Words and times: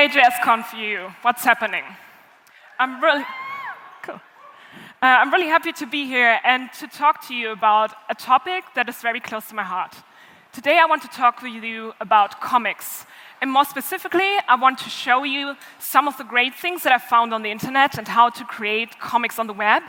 Hey, 0.00 0.08
JSConf 0.08 0.72
EU, 0.78 1.10
what's 1.20 1.44
happening? 1.44 1.84
I'm 2.78 3.02
really 3.02 3.22
cool. 4.02 4.14
Uh, 4.14 4.20
I'm 5.02 5.30
really 5.30 5.48
happy 5.48 5.72
to 5.72 5.86
be 5.86 6.06
here 6.06 6.40
and 6.42 6.72
to 6.78 6.86
talk 6.86 7.26
to 7.28 7.34
you 7.34 7.50
about 7.50 7.92
a 8.08 8.14
topic 8.14 8.64
that 8.74 8.88
is 8.88 8.96
very 9.02 9.20
close 9.20 9.48
to 9.48 9.54
my 9.54 9.62
heart. 9.62 9.94
Today, 10.52 10.78
I 10.78 10.86
want 10.86 11.02
to 11.02 11.08
talk 11.08 11.42
with 11.42 11.62
you 11.62 11.92
about 12.00 12.40
comics. 12.40 13.04
And 13.40 13.50
more 13.50 13.64
specifically, 13.64 14.36
I 14.48 14.56
want 14.56 14.78
to 14.80 14.90
show 14.90 15.24
you 15.24 15.56
some 15.78 16.06
of 16.06 16.18
the 16.18 16.24
great 16.24 16.54
things 16.54 16.82
that 16.82 16.92
I 16.92 16.98
found 16.98 17.32
on 17.32 17.42
the 17.42 17.50
internet 17.50 17.96
and 17.96 18.06
how 18.06 18.28
to 18.28 18.44
create 18.44 18.98
comics 18.98 19.38
on 19.38 19.46
the 19.46 19.54
web. 19.54 19.82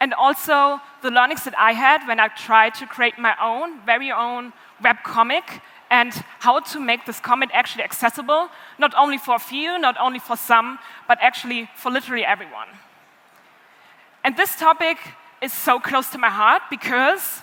And 0.00 0.12
also 0.14 0.80
the 1.02 1.10
learnings 1.10 1.44
that 1.44 1.56
I 1.56 1.72
had 1.72 2.06
when 2.08 2.18
I 2.18 2.28
tried 2.28 2.74
to 2.76 2.86
create 2.86 3.18
my 3.18 3.34
own, 3.40 3.80
very 3.86 4.10
own 4.10 4.52
web 4.82 4.96
comic 5.04 5.60
and 5.90 6.12
how 6.40 6.60
to 6.60 6.80
make 6.80 7.06
this 7.06 7.20
comic 7.20 7.50
actually 7.52 7.84
accessible, 7.84 8.48
not 8.78 8.92
only 8.96 9.18
for 9.18 9.36
a 9.36 9.38
few, 9.38 9.78
not 9.78 9.96
only 9.98 10.18
for 10.18 10.36
some, 10.36 10.78
but 11.06 11.18
actually 11.20 11.68
for 11.76 11.90
literally 11.90 12.24
everyone. 12.24 12.68
And 14.24 14.36
this 14.36 14.56
topic 14.56 14.98
is 15.40 15.52
so 15.52 15.78
close 15.78 16.10
to 16.10 16.18
my 16.18 16.28
heart 16.28 16.62
because, 16.68 17.42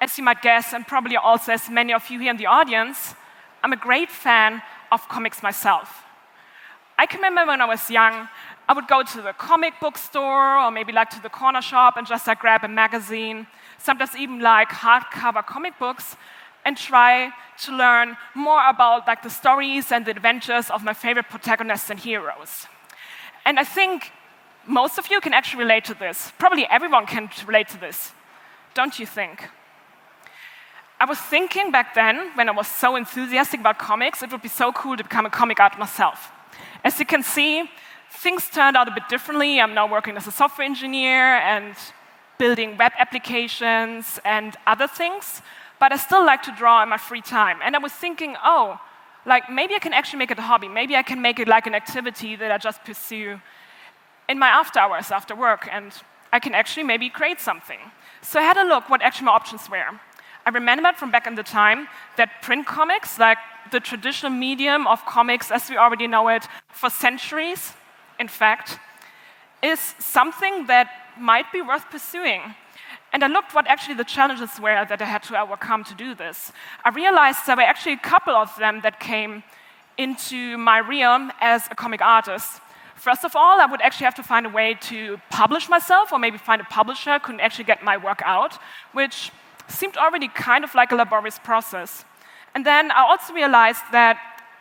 as 0.00 0.16
you 0.18 0.24
might 0.24 0.42
guess, 0.42 0.72
and 0.72 0.86
probably 0.86 1.16
also 1.16 1.52
as 1.52 1.68
many 1.70 1.92
of 1.92 2.08
you 2.10 2.18
here 2.18 2.30
in 2.30 2.36
the 2.38 2.46
audience, 2.46 3.14
I'm 3.62 3.72
a 3.72 3.76
great 3.76 4.10
fan 4.10 4.62
of 4.94 5.08
comics 5.08 5.42
myself. 5.42 6.04
I 6.96 7.06
can 7.06 7.20
remember 7.20 7.50
when 7.50 7.60
I 7.60 7.66
was 7.66 7.90
young, 7.90 8.28
I 8.68 8.72
would 8.72 8.86
go 8.86 9.02
to 9.02 9.20
the 9.20 9.32
comic 9.32 9.74
book 9.80 9.98
store 9.98 10.56
or 10.58 10.70
maybe 10.70 10.92
like 10.92 11.10
to 11.10 11.20
the 11.20 11.28
corner 11.28 11.60
shop 11.60 11.96
and 11.96 12.06
just 12.06 12.26
like 12.26 12.38
grab 12.38 12.64
a 12.64 12.68
magazine, 12.68 13.46
sometimes 13.78 14.16
even 14.16 14.40
like 14.40 14.68
hardcover 14.68 15.44
comic 15.44 15.78
books, 15.78 16.16
and 16.64 16.76
try 16.76 17.30
to 17.64 17.76
learn 17.76 18.16
more 18.34 18.66
about 18.68 19.06
like 19.06 19.22
the 19.22 19.28
stories 19.28 19.92
and 19.92 20.06
the 20.06 20.12
adventures 20.12 20.70
of 20.70 20.82
my 20.82 20.94
favorite 20.94 21.28
protagonists 21.28 21.90
and 21.90 22.00
heroes. 22.00 22.66
And 23.44 23.58
I 23.58 23.64
think 23.64 24.12
most 24.66 24.98
of 24.98 25.10
you 25.10 25.20
can 25.20 25.34
actually 25.34 25.64
relate 25.64 25.84
to 25.84 25.94
this. 25.94 26.32
Probably 26.38 26.66
everyone 26.70 27.06
can 27.06 27.28
relate 27.46 27.68
to 27.68 27.78
this, 27.78 28.12
don't 28.74 28.98
you 28.98 29.06
think? 29.06 29.50
I 31.00 31.06
was 31.06 31.18
thinking 31.18 31.70
back 31.70 31.94
then, 31.94 32.30
when 32.34 32.48
I 32.48 32.52
was 32.52 32.68
so 32.68 32.96
enthusiastic 32.96 33.60
about 33.60 33.78
comics, 33.78 34.22
it 34.22 34.30
would 34.32 34.42
be 34.42 34.48
so 34.48 34.72
cool 34.72 34.96
to 34.96 35.02
become 35.02 35.26
a 35.26 35.30
comic 35.30 35.60
artist 35.60 35.78
myself. 35.78 36.32
As 36.82 36.98
you 36.98 37.06
can 37.06 37.22
see, 37.22 37.68
things 38.10 38.48
turned 38.48 38.76
out 38.76 38.88
a 38.88 38.92
bit 38.92 39.08
differently. 39.08 39.60
I'm 39.60 39.74
now 39.74 39.90
working 39.90 40.16
as 40.16 40.26
a 40.26 40.32
software 40.32 40.66
engineer 40.66 41.36
and 41.38 41.74
building 42.38 42.76
web 42.76 42.92
applications 42.98 44.20
and 44.24 44.56
other 44.66 44.86
things 44.86 45.42
but 45.78 45.92
I 45.92 45.96
still 45.96 46.24
like 46.24 46.42
to 46.44 46.52
draw 46.56 46.82
in 46.82 46.88
my 46.88 46.96
free 46.96 47.20
time. 47.20 47.58
And 47.62 47.76
I 47.76 47.78
was 47.78 47.92
thinking, 47.92 48.36
oh, 48.42 48.80
like 49.26 49.50
maybe 49.50 49.74
I 49.74 49.78
can 49.78 49.92
actually 49.92 50.18
make 50.18 50.30
it 50.30 50.38
a 50.38 50.42
hobby. 50.42 50.68
Maybe 50.68 50.96
I 50.96 51.02
can 51.02 51.20
make 51.20 51.38
it 51.38 51.48
like 51.48 51.66
an 51.66 51.74
activity 51.74 52.36
that 52.36 52.50
I 52.50 52.58
just 52.58 52.84
pursue 52.84 53.40
in 54.28 54.38
my 54.38 54.48
after 54.48 54.78
hours 54.78 55.10
after 55.10 55.34
work, 55.34 55.68
and 55.70 55.92
I 56.32 56.40
can 56.40 56.54
actually 56.54 56.84
maybe 56.84 57.10
create 57.10 57.40
something. 57.40 57.80
So 58.22 58.40
I 58.40 58.42
had 58.42 58.56
a 58.56 58.64
look 58.64 58.88
what 58.88 59.02
actually 59.02 59.26
my 59.26 59.32
options 59.32 59.68
were. 59.68 60.00
I 60.46 60.50
remembered 60.50 60.96
from 60.96 61.10
back 61.10 61.26
in 61.26 61.34
the 61.34 61.42
time 61.42 61.88
that 62.16 62.42
print 62.42 62.66
comics, 62.66 63.18
like 63.18 63.38
the 63.72 63.80
traditional 63.80 64.30
medium 64.30 64.86
of 64.86 65.04
comics 65.06 65.50
as 65.50 65.70
we 65.70 65.76
already 65.76 66.06
know 66.06 66.28
it 66.28 66.46
for 66.68 66.90
centuries, 66.90 67.72
in 68.20 68.28
fact, 68.28 68.78
is 69.62 69.80
something 69.98 70.66
that 70.66 70.88
might 71.18 71.50
be 71.50 71.62
worth 71.62 71.88
pursuing. 71.90 72.42
And 73.12 73.24
I 73.24 73.28
looked 73.28 73.54
what 73.54 73.66
actually 73.66 73.94
the 73.94 74.04
challenges 74.04 74.60
were 74.60 74.84
that 74.84 75.00
I 75.00 75.04
had 75.04 75.22
to 75.24 75.40
overcome 75.40 75.84
to 75.84 75.94
do 75.94 76.14
this. 76.14 76.52
I 76.84 76.90
realized 76.90 77.46
there 77.46 77.56
were 77.56 77.62
actually 77.62 77.94
a 77.94 78.08
couple 78.08 78.34
of 78.34 78.54
them 78.58 78.80
that 78.82 79.00
came 79.00 79.44
into 79.96 80.58
my 80.58 80.80
realm 80.80 81.32
as 81.40 81.62
a 81.70 81.74
comic 81.74 82.02
artist. 82.02 82.60
First 82.96 83.24
of 83.24 83.36
all, 83.36 83.60
I 83.60 83.66
would 83.66 83.80
actually 83.80 84.06
have 84.06 84.14
to 84.16 84.22
find 84.22 84.46
a 84.46 84.48
way 84.48 84.76
to 84.82 85.20
publish 85.30 85.68
myself, 85.68 86.12
or 86.12 86.18
maybe 86.18 86.38
find 86.38 86.60
a 86.60 86.64
publisher 86.64 87.18
can 87.18 87.40
actually 87.40 87.64
get 87.64 87.82
my 87.82 87.96
work 87.96 88.20
out, 88.24 88.58
which 88.92 89.30
seemed 89.68 89.96
already 89.96 90.28
kind 90.28 90.64
of 90.64 90.74
like 90.74 90.92
a 90.92 90.96
laborious 90.96 91.38
process. 91.38 92.04
And 92.54 92.64
then 92.64 92.90
I 92.90 93.02
also 93.02 93.32
realized 93.32 93.82
that 93.92 94.18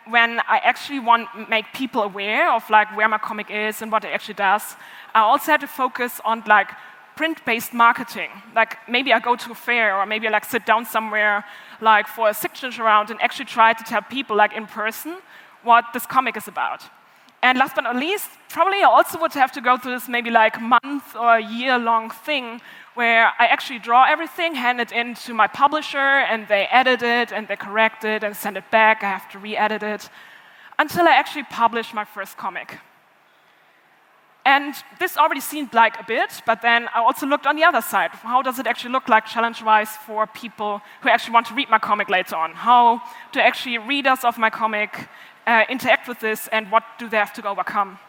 when 0.08 0.40
I 0.42 0.58
actually 0.64 1.00
want 1.00 1.30
to 1.34 1.46
make 1.50 1.66
people 1.74 2.02
aware 2.02 2.52
of 2.52 2.70
like 2.70 2.96
where 2.98 3.08
my 3.08 3.18
comic 3.18 3.50
is 3.50 3.82
and 3.82 3.92
what 3.92 4.04
it 4.04 4.10
actually 4.10 4.34
does, 4.36 4.76
I 5.14 5.22
also 5.22 5.52
had 5.52 5.62
to 5.62 5.68
focus 5.68 6.20
on 6.26 6.44
like 6.48 6.70
print-based 7.16 7.74
marketing. 7.74 8.30
Like 8.56 8.78
maybe 8.90 9.14
I 9.14 9.20
go 9.20 9.36
to 9.36 9.52
a 9.52 9.56
fair 9.56 9.96
or 9.98 10.06
maybe 10.06 10.28
I 10.28 10.32
like 10.32 10.46
sit 10.46 10.66
down 10.66 10.86
somewhere 10.86 11.46
like 11.80 12.08
for 12.08 12.30
a 12.30 12.34
signature 12.34 12.84
round 12.84 13.12
and 13.12 13.22
actually 13.22 13.46
try 13.46 13.74
to 13.74 13.84
tell 13.84 14.02
people 14.02 14.36
like 14.36 14.54
in 14.54 14.66
person 14.66 15.18
what 15.64 15.86
this 15.94 16.06
comic 16.06 16.36
is 16.36 16.48
about. 16.48 16.84
And 17.42 17.58
last 17.58 17.76
but 17.76 17.82
not 17.82 17.98
least, 17.98 18.30
probably 18.50 18.80
I 18.80 18.90
also 18.90 19.20
would 19.20 19.34
have 19.34 19.52
to 19.52 19.62
go 19.62 19.78
through 19.78 19.92
this 19.94 20.08
maybe 20.08 20.30
like 20.30 20.60
month 20.62 21.16
or 21.16 21.40
year 21.40 21.78
long 21.78 22.10
thing 22.10 22.62
where 22.96 23.32
I 23.40 23.48
actually 23.48 23.80
draw 23.80 24.06
everything, 24.06 24.56
hand 24.56 24.80
it 24.80 24.92
in 24.92 25.16
to 25.26 25.34
my 25.34 25.48
publisher, 25.48 25.98
and 25.98 26.48
they 26.48 26.68
edit 26.72 27.02
it 27.02 27.32
and 27.32 27.48
they 27.48 27.56
correct 27.56 28.06
it 28.06 28.24
and 28.24 28.36
send 28.36 28.58
it 28.58 28.70
back. 28.72 29.04
I 29.04 29.10
have 29.10 29.30
to 29.32 29.40
re 29.40 29.58
edit 29.58 29.84
it 29.84 30.10
until 30.78 31.08
I 31.08 31.12
actually 31.12 31.44
publish 31.44 31.94
my 31.94 32.06
first 32.06 32.38
comic. 32.38 32.80
And 34.46 34.76
this 35.00 35.16
already 35.16 35.40
seemed 35.40 35.74
like 35.74 35.98
a 36.00 36.04
bit, 36.04 36.42
but 36.46 36.62
then 36.62 36.90
I 36.94 37.00
also 37.00 37.26
looked 37.26 37.48
on 37.48 37.56
the 37.56 37.64
other 37.64 37.82
side. 37.82 38.12
How 38.12 38.42
does 38.42 38.60
it 38.60 38.68
actually 38.68 38.92
look 38.92 39.08
like 39.08 39.26
challenge-wise 39.26 39.92
for 40.06 40.28
people 40.28 40.82
who 41.02 41.10
actually 41.10 41.34
want 41.34 41.48
to 41.48 41.54
read 41.54 41.70
my 41.70 41.80
comic 41.80 42.10
later 42.10 42.36
on? 42.36 42.52
How 42.52 43.02
do 43.32 43.40
actually 43.40 43.78
readers 43.78 44.26
of 44.26 44.38
my 44.38 44.50
comic 44.50 45.08
uh, 45.48 45.64
interact 45.70 46.10
with 46.10 46.20
this, 46.20 46.50
and 46.52 46.70
what 46.72 46.84
do 47.00 47.08
they 47.08 47.18
have 47.18 47.32
to 47.34 47.48
overcome? 47.48 48.00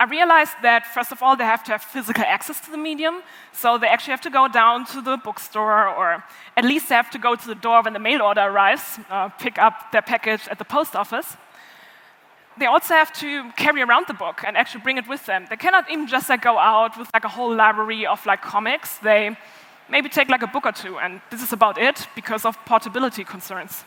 I 0.00 0.04
realized 0.04 0.56
that, 0.62 0.86
first 0.86 1.12
of 1.12 1.22
all, 1.22 1.36
they 1.36 1.44
have 1.44 1.62
to 1.64 1.72
have 1.72 1.82
physical 1.82 2.24
access 2.24 2.58
to 2.62 2.70
the 2.70 2.78
medium, 2.78 3.22
so 3.52 3.78
they 3.78 3.86
actually 3.86 4.12
have 4.12 4.22
to 4.22 4.30
go 4.30 4.48
down 4.48 4.86
to 4.86 5.02
the 5.02 5.16
bookstore, 5.18 5.88
or 5.88 6.24
at 6.56 6.64
least 6.64 6.88
they 6.88 6.94
have 6.94 7.10
to 7.10 7.18
go 7.18 7.36
to 7.36 7.46
the 7.46 7.54
door 7.54 7.82
when 7.82 7.92
the 7.92 7.98
mail 8.08 8.22
order 8.22 8.40
arrives, 8.40 8.98
uh, 9.10 9.28
pick 9.28 9.58
up 9.58 9.92
their 9.92 10.02
package 10.02 10.48
at 10.48 10.58
the 10.58 10.64
post 10.64 10.96
office 10.96 11.36
they 12.60 12.66
also 12.66 12.94
have 12.94 13.12
to 13.12 13.50
carry 13.52 13.82
around 13.82 14.06
the 14.06 14.14
book 14.14 14.42
and 14.46 14.56
actually 14.56 14.82
bring 14.82 14.98
it 14.98 15.08
with 15.08 15.24
them. 15.26 15.46
They 15.48 15.56
cannot 15.56 15.90
even 15.90 16.06
just 16.06 16.28
like 16.28 16.42
go 16.42 16.58
out 16.58 16.96
with 16.98 17.08
like 17.14 17.24
a 17.24 17.28
whole 17.28 17.54
library 17.54 18.06
of 18.06 18.24
like 18.26 18.42
comics. 18.42 18.98
They 18.98 19.36
maybe 19.88 20.08
take 20.08 20.28
like 20.28 20.42
a 20.42 20.46
book 20.46 20.66
or 20.66 20.72
two, 20.72 20.98
and 20.98 21.20
this 21.30 21.42
is 21.42 21.52
about 21.52 21.78
it 21.78 22.06
because 22.14 22.44
of 22.44 22.56
portability 22.66 23.24
concerns. 23.24 23.84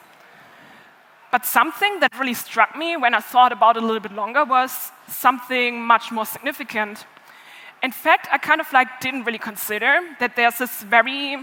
But 1.34 1.48
something 1.48 2.00
that 2.02 2.12
really 2.20 2.36
struck 2.36 2.78
me 2.78 2.96
when 2.96 3.16
I 3.16 3.20
thought 3.20 3.52
about 3.52 3.76
it 3.76 3.82
a 3.82 3.86
little 3.86 4.00
bit 4.08 4.14
longer 4.14 4.46
was 4.46 4.92
something 5.08 5.82
much 5.82 6.12
more 6.12 6.28
significant. 6.28 7.08
In 7.82 7.92
fact, 7.92 8.28
I 8.32 8.38
kind 8.38 8.62
of 8.62 8.72
like 8.72 9.02
didn't 9.02 9.24
really 9.24 9.40
consider 9.40 10.00
that 10.20 10.36
there's 10.36 10.60
this 10.60 10.84
very 10.84 11.38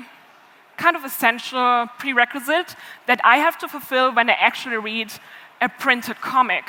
kind 0.76 0.94
of 0.94 1.04
essential 1.04 1.88
prerequisite 1.98 2.76
that 3.08 3.20
I 3.24 3.38
have 3.38 3.58
to 3.58 3.66
fulfill 3.66 4.14
when 4.14 4.30
I 4.30 4.34
actually 4.34 4.76
read 4.76 5.12
a 5.60 5.68
printed 5.68 6.20
comic 6.20 6.66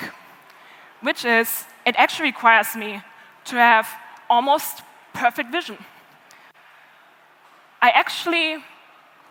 which 1.02 1.26
is 1.26 1.66
it 1.86 1.96
actually 1.98 2.30
requires 2.30 2.76
me 2.76 3.02
to 3.46 3.56
have 3.56 3.88
almost 4.30 4.82
perfect 5.14 5.52
vision. 5.52 5.78
I 7.82 7.90
actually 7.90 8.64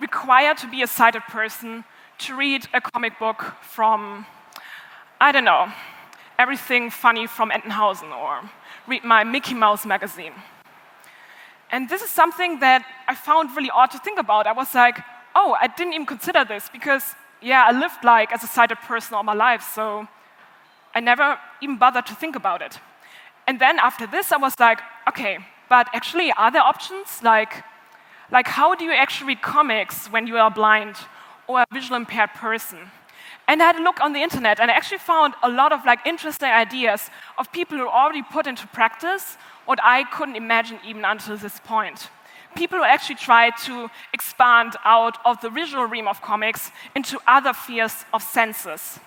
require 0.01 0.55
to 0.55 0.67
be 0.69 0.83
a 0.83 0.87
sighted 0.87 1.23
person 1.23 1.85
to 2.21 2.37
read 2.37 2.69
a 2.75 2.81
comic 2.81 3.19
book 3.19 3.55
from, 3.63 4.27
I 5.21 5.33
don't 5.33 5.45
know, 5.45 5.73
everything 6.39 6.91
funny 6.91 7.27
from 7.27 7.51
Entenhausen 7.51 8.13
or 8.13 8.43
read 8.87 9.05
my 9.05 9.25
Mickey 9.25 9.55
Mouse 9.55 9.87
magazine. 9.87 10.33
And 11.73 11.89
this 11.89 12.03
is 12.03 12.11
something 12.11 12.61
that 12.61 12.85
I 13.09 13.15
found 13.15 13.57
really 13.57 13.71
odd 13.71 13.91
to 13.93 13.99
think 13.99 14.19
about. 14.19 14.47
I 14.47 14.53
was 14.53 14.75
like, 14.75 14.99
oh, 15.35 15.57
I 15.61 15.69
didn't 15.69 15.95
even 15.95 16.07
consider 16.07 16.45
this 16.45 16.69
because, 16.71 17.15
yeah, 17.41 17.65
I 17.67 17.73
lived 17.73 18.05
like 18.05 18.33
as 18.33 18.43
a 18.43 18.47
sighted 18.47 18.79
person 18.79 19.15
all 19.15 19.23
my 19.23 19.35
life, 19.35 19.63
so 19.75 20.07
I 20.95 21.01
never 21.01 21.39
even 21.63 21.79
bothered 21.79 22.07
to 22.07 22.15
think 22.15 22.37
about 22.37 22.61
it. 22.61 22.79
And 23.47 23.59
then 23.59 23.79
after 23.79 24.07
this, 24.07 24.31
I 24.31 24.37
was 24.37 24.59
like, 24.61 24.81
okay, 25.09 25.39
but 25.71 25.89
actually, 25.95 26.33
are 26.33 26.51
there 26.51 26.63
options? 26.63 27.23
Like, 27.23 27.65
like 28.31 28.47
how 28.47 28.75
do 28.75 28.85
you 28.85 28.93
actually 28.93 29.29
read 29.29 29.43
comics 29.43 30.09
when 30.09 30.27
you 30.27 30.37
are 30.37 30.51
blind 30.51 30.97
or 31.51 31.63
a 31.63 31.67
visual 31.73 31.97
impaired 31.97 32.31
person? 32.35 32.79
And 33.49 33.61
I 33.63 33.67
had 33.67 33.77
a 33.77 33.83
look 33.83 34.01
on 34.01 34.13
the 34.13 34.23
internet, 34.23 34.61
and 34.61 34.71
I 34.71 34.75
actually 34.75 34.99
found 34.99 35.35
a 35.43 35.49
lot 35.49 35.73
of 35.73 35.85
like 35.85 36.07
interesting 36.07 36.49
ideas 36.49 37.11
of 37.37 37.51
people 37.51 37.77
who 37.79 37.89
already 37.89 38.23
put 38.23 38.47
into 38.47 38.67
practice 38.69 39.37
what 39.67 39.81
I 39.83 40.05
couldn't 40.05 40.37
imagine 40.37 40.79
even 40.87 41.05
until 41.05 41.37
this 41.37 41.59
point. 41.61 42.09
People 42.55 42.79
who 42.79 42.85
actually 42.85 43.17
tried 43.17 43.57
to 43.65 43.91
expand 44.13 44.77
out 44.85 45.19
of 45.25 45.41
the 45.41 45.51
visual 45.51 45.85
realm 45.85 46.09
of 46.09 46.23
comics 46.23 46.71
into 46.95 47.19
other 47.27 47.53
spheres 47.53 48.05
of 48.13 48.23
senses. 48.23 48.99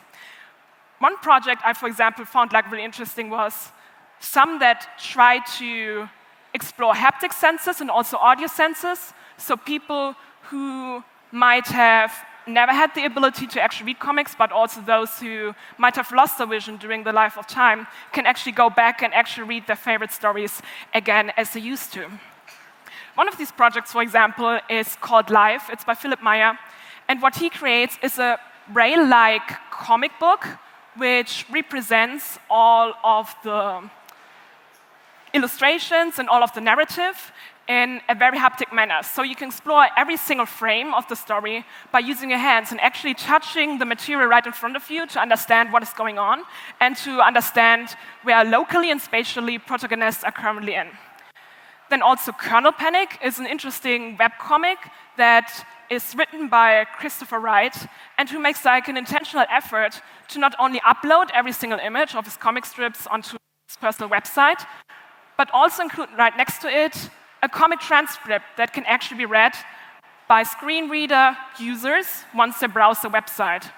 One 1.00 1.18
project 1.18 1.62
I, 1.66 1.74
for 1.74 1.88
example, 1.88 2.26
found 2.26 2.54
like 2.54 2.70
really 2.72 2.86
interesting 2.86 3.30
was 3.30 3.72
some 4.20 4.60
that 4.60 4.88
try 4.98 5.40
to 5.58 6.10
explore 6.54 6.94
haptic 6.94 7.34
senses 7.34 7.82
and 7.82 7.90
also 7.90 8.18
audio 8.18 8.48
senses. 8.48 9.14
So 9.38 9.58
people 9.58 10.16
who 10.50 11.04
might 11.32 11.68
have 11.68 12.14
never 12.48 12.72
had 12.72 12.94
the 12.96 13.06
ability 13.06 13.48
to 13.48 13.62
actually 13.62 13.88
read 13.88 14.00
comics, 14.00 14.36
but 14.36 14.52
also 14.52 14.82
those 14.82 15.20
who 15.20 15.54
might 15.78 15.96
have 15.96 16.12
lost 16.12 16.38
their 16.38 16.48
vision 16.48 16.78
during 16.78 17.04
the 17.04 17.12
life 17.12 17.38
of 17.38 17.48
time 17.48 17.88
can 18.12 18.26
actually 18.26 18.52
go 18.52 18.70
back 18.70 19.02
and 19.02 19.14
actually 19.14 19.48
read 19.48 19.68
their 19.68 19.76
favorite 19.76 20.12
stories 20.12 20.62
again 20.94 21.32
as 21.38 21.54
they 21.54 21.60
used 21.60 21.94
to. 21.94 22.10
One 23.16 23.28
of 23.28 23.38
these 23.38 23.52
projects, 23.52 23.92
for 23.92 24.02
example, 24.02 24.60
is 24.70 24.96
called 24.96 25.30
Life. 25.30 25.70
It's 25.72 25.84
by 25.84 25.94
Philip 25.94 26.22
Meyer. 26.22 26.58
And 27.08 27.22
what 27.22 27.36
he 27.36 27.50
creates 27.50 27.98
is 28.02 28.18
a 28.18 28.40
braille 28.70 29.06
like 29.08 29.48
comic 29.72 30.12
book 30.20 30.48
which 30.96 31.46
represents 31.52 32.40
all 32.50 32.94
of 33.04 33.36
the 33.44 33.90
illustrations 35.34 36.20
and 36.20 36.30
all 36.30 36.44
of 36.44 36.54
the 36.54 36.62
narrative 36.62 37.33
in 37.68 38.02
a 38.10 38.16
very 38.16 38.38
haptic 38.38 38.74
manner. 38.74 39.02
So 39.04 39.24
you 39.24 39.36
can 39.36 39.48
explore 39.48 39.88
every 39.96 40.18
single 40.18 40.46
frame 40.46 40.94
of 40.94 41.08
the 41.08 41.16
story 41.16 41.66
by 41.92 42.00
using 42.00 42.30
your 42.30 42.40
hands 42.40 42.72
and 42.72 42.82
actually 42.82 43.14
touching 43.14 43.80
the 43.80 43.86
material 43.86 44.28
right 44.28 44.46
in 44.46 44.52
front 44.52 44.76
of 44.76 44.90
you 44.90 45.08
to 45.08 45.20
understand 45.20 45.72
what 45.72 45.82
is 45.82 45.94
going 45.94 46.20
on 46.20 46.44
and 46.82 46.98
to 46.98 47.22
understand 47.22 47.96
where 48.24 48.44
locally 48.44 48.92
and 48.92 49.00
spatially 49.00 49.58
protagonists 49.58 50.24
are 50.24 50.32
currently 50.32 50.76
in. 50.76 50.88
Then 51.90 52.02
also 52.02 52.32
Kernel 52.32 52.72
Panic 52.72 53.20
is 53.24 53.40
an 53.40 53.46
interesting 53.46 54.18
webcomic 54.18 54.78
that 55.18 55.66
is 55.90 56.16
written 56.16 56.50
by 56.50 56.86
Christopher 56.98 57.40
Wright 57.40 57.76
and 58.18 58.30
who 58.30 58.40
makes 58.40 58.66
like 58.66 58.88
an 58.88 58.98
intentional 58.98 59.46
effort 59.50 60.02
to 60.30 60.40
not 60.40 60.56
only 60.60 60.80
upload 60.82 61.30
every 61.34 61.52
single 61.52 61.80
image 61.80 62.16
of 62.16 62.26
his 62.26 62.36
comic 62.36 62.66
strips 62.66 63.06
onto 63.08 63.38
his 63.68 63.78
personal 63.78 64.10
website, 64.10 64.66
but 65.38 65.50
also 65.54 65.84
include 65.84 66.10
right 66.18 66.36
next 66.36 66.60
to 66.60 66.68
it 66.68 67.10
a 67.44 67.50
comic 67.50 67.82
transcript 67.82 68.46
that 68.56 68.72
can 68.72 68.86
actually 68.86 69.18
be 69.18 69.26
read 69.26 69.54
by 70.30 70.44
screen 70.44 70.90
reader 70.90 71.36
users 71.60 72.24
once 72.34 72.60
they 72.60 72.68
browse 72.68 73.02
the 73.02 73.10
website. 73.10 73.70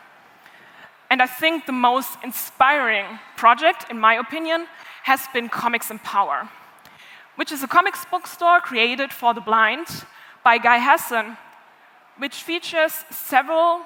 And 1.10 1.20
I 1.20 1.26
think 1.26 1.66
the 1.66 1.72
most 1.72 2.12
inspiring 2.24 3.20
project, 3.36 3.86
in 3.90 4.00
my 4.00 4.14
opinion, 4.14 4.68
has 5.04 5.22
been 5.34 5.50
Comics 5.50 5.90
Empower, 5.90 6.48
which 7.38 7.52
is 7.52 7.64
a 7.64 7.68
comics 7.68 8.06
bookstore 8.06 8.62
created 8.62 9.12
for 9.12 9.34
the 9.34 9.42
blind 9.42 9.88
by 10.44 10.60
Guy 10.60 10.78
Hasson, 10.78 11.36
which 12.20 12.44
features 12.44 13.04
several 13.10 13.82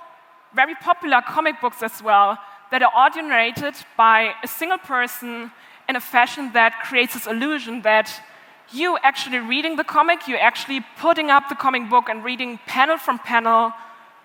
very 0.53 0.75
popular 0.75 1.21
comic 1.25 1.61
books 1.61 1.81
as 1.81 2.03
well 2.03 2.37
that 2.71 2.83
are 2.83 2.91
audio 2.93 3.23
narrated 3.23 3.75
by 3.95 4.33
a 4.43 4.47
single 4.47 4.77
person 4.77 5.51
in 5.87 5.95
a 5.95 6.01
fashion 6.01 6.51
that 6.51 6.81
creates 6.83 7.13
this 7.13 7.27
illusion 7.27 7.81
that 7.83 8.21
you 8.71 8.97
actually 9.03 9.39
reading 9.39 9.75
the 9.75 9.83
comic, 9.83 10.27
you 10.27 10.35
actually 10.37 10.81
putting 10.97 11.29
up 11.29 11.49
the 11.49 11.55
comic 11.55 11.89
book 11.89 12.09
and 12.09 12.23
reading 12.23 12.59
panel 12.67 12.97
from 12.97 13.19
panel 13.19 13.73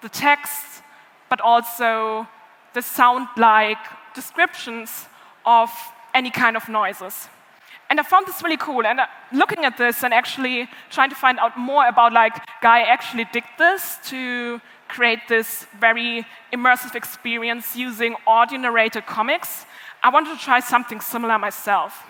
the 0.02 0.08
text, 0.08 0.82
but 1.31 1.41
also 1.41 2.29
the 2.75 2.82
sound 2.82 3.29
like 3.37 3.79
descriptions 4.14 5.06
of 5.46 5.70
any 6.14 6.31
kind 6.31 6.56
of 6.56 6.69
noises. 6.69 7.29
And 7.91 8.00
I 8.00 8.02
found 8.02 8.26
this 8.26 8.43
really 8.43 8.56
cool. 8.56 8.87
And 8.87 9.00
uh, 9.00 9.06
looking 9.32 9.64
at 9.64 9.76
this 9.79 10.05
and 10.05 10.12
actually 10.12 10.69
trying 10.90 11.11
to 11.11 11.17
find 11.17 11.38
out 11.38 11.56
more 11.58 11.87
about 11.87 12.12
like 12.12 12.35
Guy 12.62 12.82
actually 12.82 13.26
did 13.32 13.44
this 13.58 13.99
to 14.06 14.61
create 14.88 15.20
this 15.29 15.67
very 15.79 16.26
immersive 16.52 16.94
experience 16.94 17.76
using 17.76 18.17
audio 18.26 18.58
narrated 18.58 19.06
comics, 19.06 19.67
I 20.02 20.11
wanted 20.11 20.38
to 20.38 20.44
try 20.44 20.61
something 20.61 21.00
similar 21.00 21.38
myself. 21.38 22.05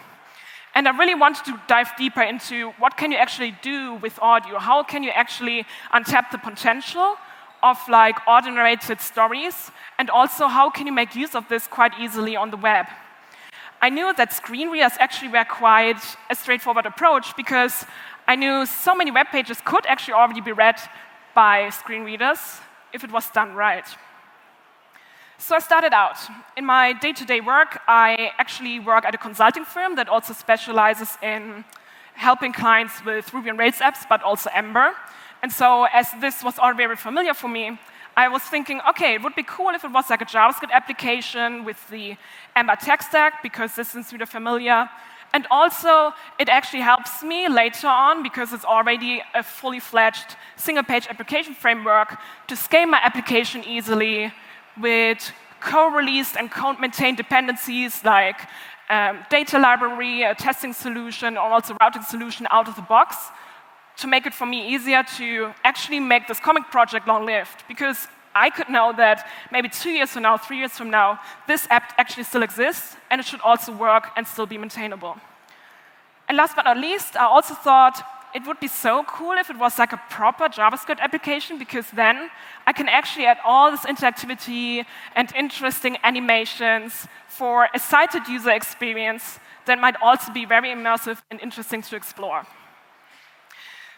And 0.74 0.88
I 0.88 0.96
really 0.96 1.14
wanted 1.14 1.44
to 1.44 1.60
dive 1.68 1.92
deeper 1.96 2.22
into 2.22 2.70
what 2.78 2.96
can 2.96 3.12
you 3.12 3.18
actually 3.18 3.56
do 3.62 3.94
with 3.94 4.18
audio? 4.20 4.58
How 4.58 4.82
can 4.82 5.04
you 5.04 5.10
actually 5.10 5.66
untap 5.92 6.32
the 6.32 6.38
potential 6.38 7.16
of 7.62 7.78
like 7.88 8.16
audio 8.26 8.52
narrated 8.52 9.00
stories? 9.00 9.70
And 9.98 10.10
also 10.10 10.48
how 10.48 10.70
can 10.70 10.86
you 10.86 10.92
make 10.92 11.14
use 11.14 11.36
of 11.36 11.48
this 11.48 11.68
quite 11.68 11.92
easily 12.00 12.34
on 12.34 12.50
the 12.50 12.56
web? 12.56 12.86
I 13.80 13.90
knew 13.90 14.12
that 14.14 14.32
screen 14.32 14.70
readers 14.70 14.92
actually 14.98 15.28
were 15.28 15.44
quite 15.44 16.02
a 16.30 16.34
straightforward 16.34 16.86
approach 16.86 17.36
because 17.36 17.84
I 18.26 18.34
knew 18.34 18.66
so 18.66 18.94
many 18.94 19.10
web 19.10 19.28
pages 19.28 19.58
could 19.64 19.86
actually 19.86 20.14
already 20.14 20.40
be 20.40 20.52
read 20.52 20.80
by 21.34 21.68
screen 21.70 22.02
readers 22.02 22.38
if 22.92 23.04
it 23.04 23.12
was 23.12 23.30
done 23.30 23.54
right. 23.54 23.86
So 25.38 25.56
I 25.56 25.58
started 25.58 25.92
out. 25.92 26.16
In 26.56 26.64
my 26.64 26.92
day 26.92 27.12
to 27.12 27.24
day 27.24 27.40
work, 27.40 27.80
I 27.88 28.30
actually 28.38 28.78
work 28.78 29.04
at 29.04 29.14
a 29.14 29.18
consulting 29.18 29.64
firm 29.64 29.96
that 29.96 30.08
also 30.08 30.32
specializes 30.32 31.18
in 31.22 31.64
helping 32.14 32.52
clients 32.52 33.04
with 33.04 33.34
Ruby 33.34 33.50
on 33.50 33.56
Rails 33.56 33.78
apps, 33.78 34.08
but 34.08 34.22
also 34.22 34.48
Ember. 34.54 34.92
And 35.42 35.52
so, 35.52 35.84
as 35.92 36.08
this 36.20 36.44
was 36.44 36.58
all 36.58 36.72
very 36.72 36.96
familiar 36.96 37.34
for 37.34 37.48
me, 37.48 37.78
I 38.16 38.28
was 38.28 38.42
thinking, 38.42 38.80
okay, 38.90 39.14
it 39.14 39.22
would 39.22 39.34
be 39.34 39.42
cool 39.42 39.70
if 39.70 39.84
it 39.84 39.90
was 39.90 40.08
like 40.08 40.22
a 40.22 40.24
JavaScript 40.24 40.70
application 40.70 41.64
with 41.64 41.88
the 41.88 42.16
Ember 42.54 42.76
tech 42.76 43.02
stack, 43.02 43.42
because 43.42 43.74
this 43.74 43.94
is 43.96 44.06
super 44.06 44.26
familiar. 44.26 44.88
And 45.34 45.48
also, 45.50 46.12
it 46.38 46.48
actually 46.48 46.82
helps 46.82 47.24
me 47.24 47.48
later 47.48 47.88
on, 47.88 48.22
because 48.22 48.52
it's 48.52 48.64
already 48.64 49.20
a 49.34 49.42
fully 49.42 49.80
fledged 49.80 50.36
single 50.54 50.84
page 50.84 51.08
application 51.10 51.54
framework, 51.54 52.16
to 52.46 52.54
scale 52.54 52.86
my 52.86 53.00
application 53.02 53.64
easily 53.64 54.32
with 54.80 55.32
co-released 55.60 56.36
and 56.36 56.50
co-maintained 56.50 57.16
dependencies 57.16 58.04
like 58.04 58.40
um, 58.90 59.24
data 59.30 59.58
library, 59.58 60.22
a 60.22 60.34
testing 60.34 60.72
solution, 60.72 61.36
or 61.36 61.48
also 61.54 61.76
routing 61.80 62.02
solution 62.02 62.46
out 62.50 62.68
of 62.68 62.76
the 62.76 62.82
box 62.82 63.16
to 63.96 64.06
make 64.06 64.26
it 64.26 64.34
for 64.34 64.46
me 64.46 64.74
easier 64.74 65.02
to 65.16 65.52
actually 65.62 66.00
make 66.00 66.26
this 66.26 66.40
comic 66.40 66.64
project 66.70 67.06
long-lived. 67.06 67.64
Because 67.68 68.08
I 68.34 68.50
could 68.50 68.68
know 68.68 68.92
that 68.96 69.26
maybe 69.52 69.68
two 69.68 69.90
years 69.90 70.10
from 70.10 70.22
now, 70.22 70.36
three 70.36 70.58
years 70.58 70.72
from 70.72 70.90
now, 70.90 71.20
this 71.46 71.66
app 71.70 71.92
actually 71.96 72.24
still 72.24 72.42
exists, 72.42 72.96
and 73.10 73.20
it 73.20 73.26
should 73.26 73.40
also 73.40 73.72
work 73.72 74.08
and 74.16 74.26
still 74.26 74.46
be 74.46 74.58
maintainable. 74.58 75.16
And 76.28 76.36
last 76.36 76.56
but 76.56 76.64
not 76.64 76.78
least, 76.78 77.16
I 77.16 77.26
also 77.26 77.54
thought 77.54 78.02
it 78.34 78.44
would 78.46 78.58
be 78.58 78.66
so 78.66 79.04
cool 79.04 79.32
if 79.32 79.48
it 79.48 79.56
was 79.56 79.78
like 79.78 79.92
a 79.92 80.00
proper 80.10 80.48
JavaScript 80.48 80.98
application 80.98 81.56
because 81.56 81.88
then 81.92 82.30
I 82.66 82.72
can 82.72 82.88
actually 82.88 83.26
add 83.26 83.38
all 83.44 83.70
this 83.70 83.86
interactivity 83.86 84.84
and 85.14 85.32
interesting 85.36 85.96
animations 86.02 87.06
for 87.28 87.68
a 87.72 87.78
sighted 87.78 88.26
user 88.26 88.50
experience 88.50 89.38
that 89.66 89.78
might 89.78 89.94
also 90.02 90.32
be 90.32 90.44
very 90.44 90.70
immersive 90.70 91.22
and 91.30 91.40
interesting 91.40 91.80
to 91.82 91.96
explore. 91.96 92.44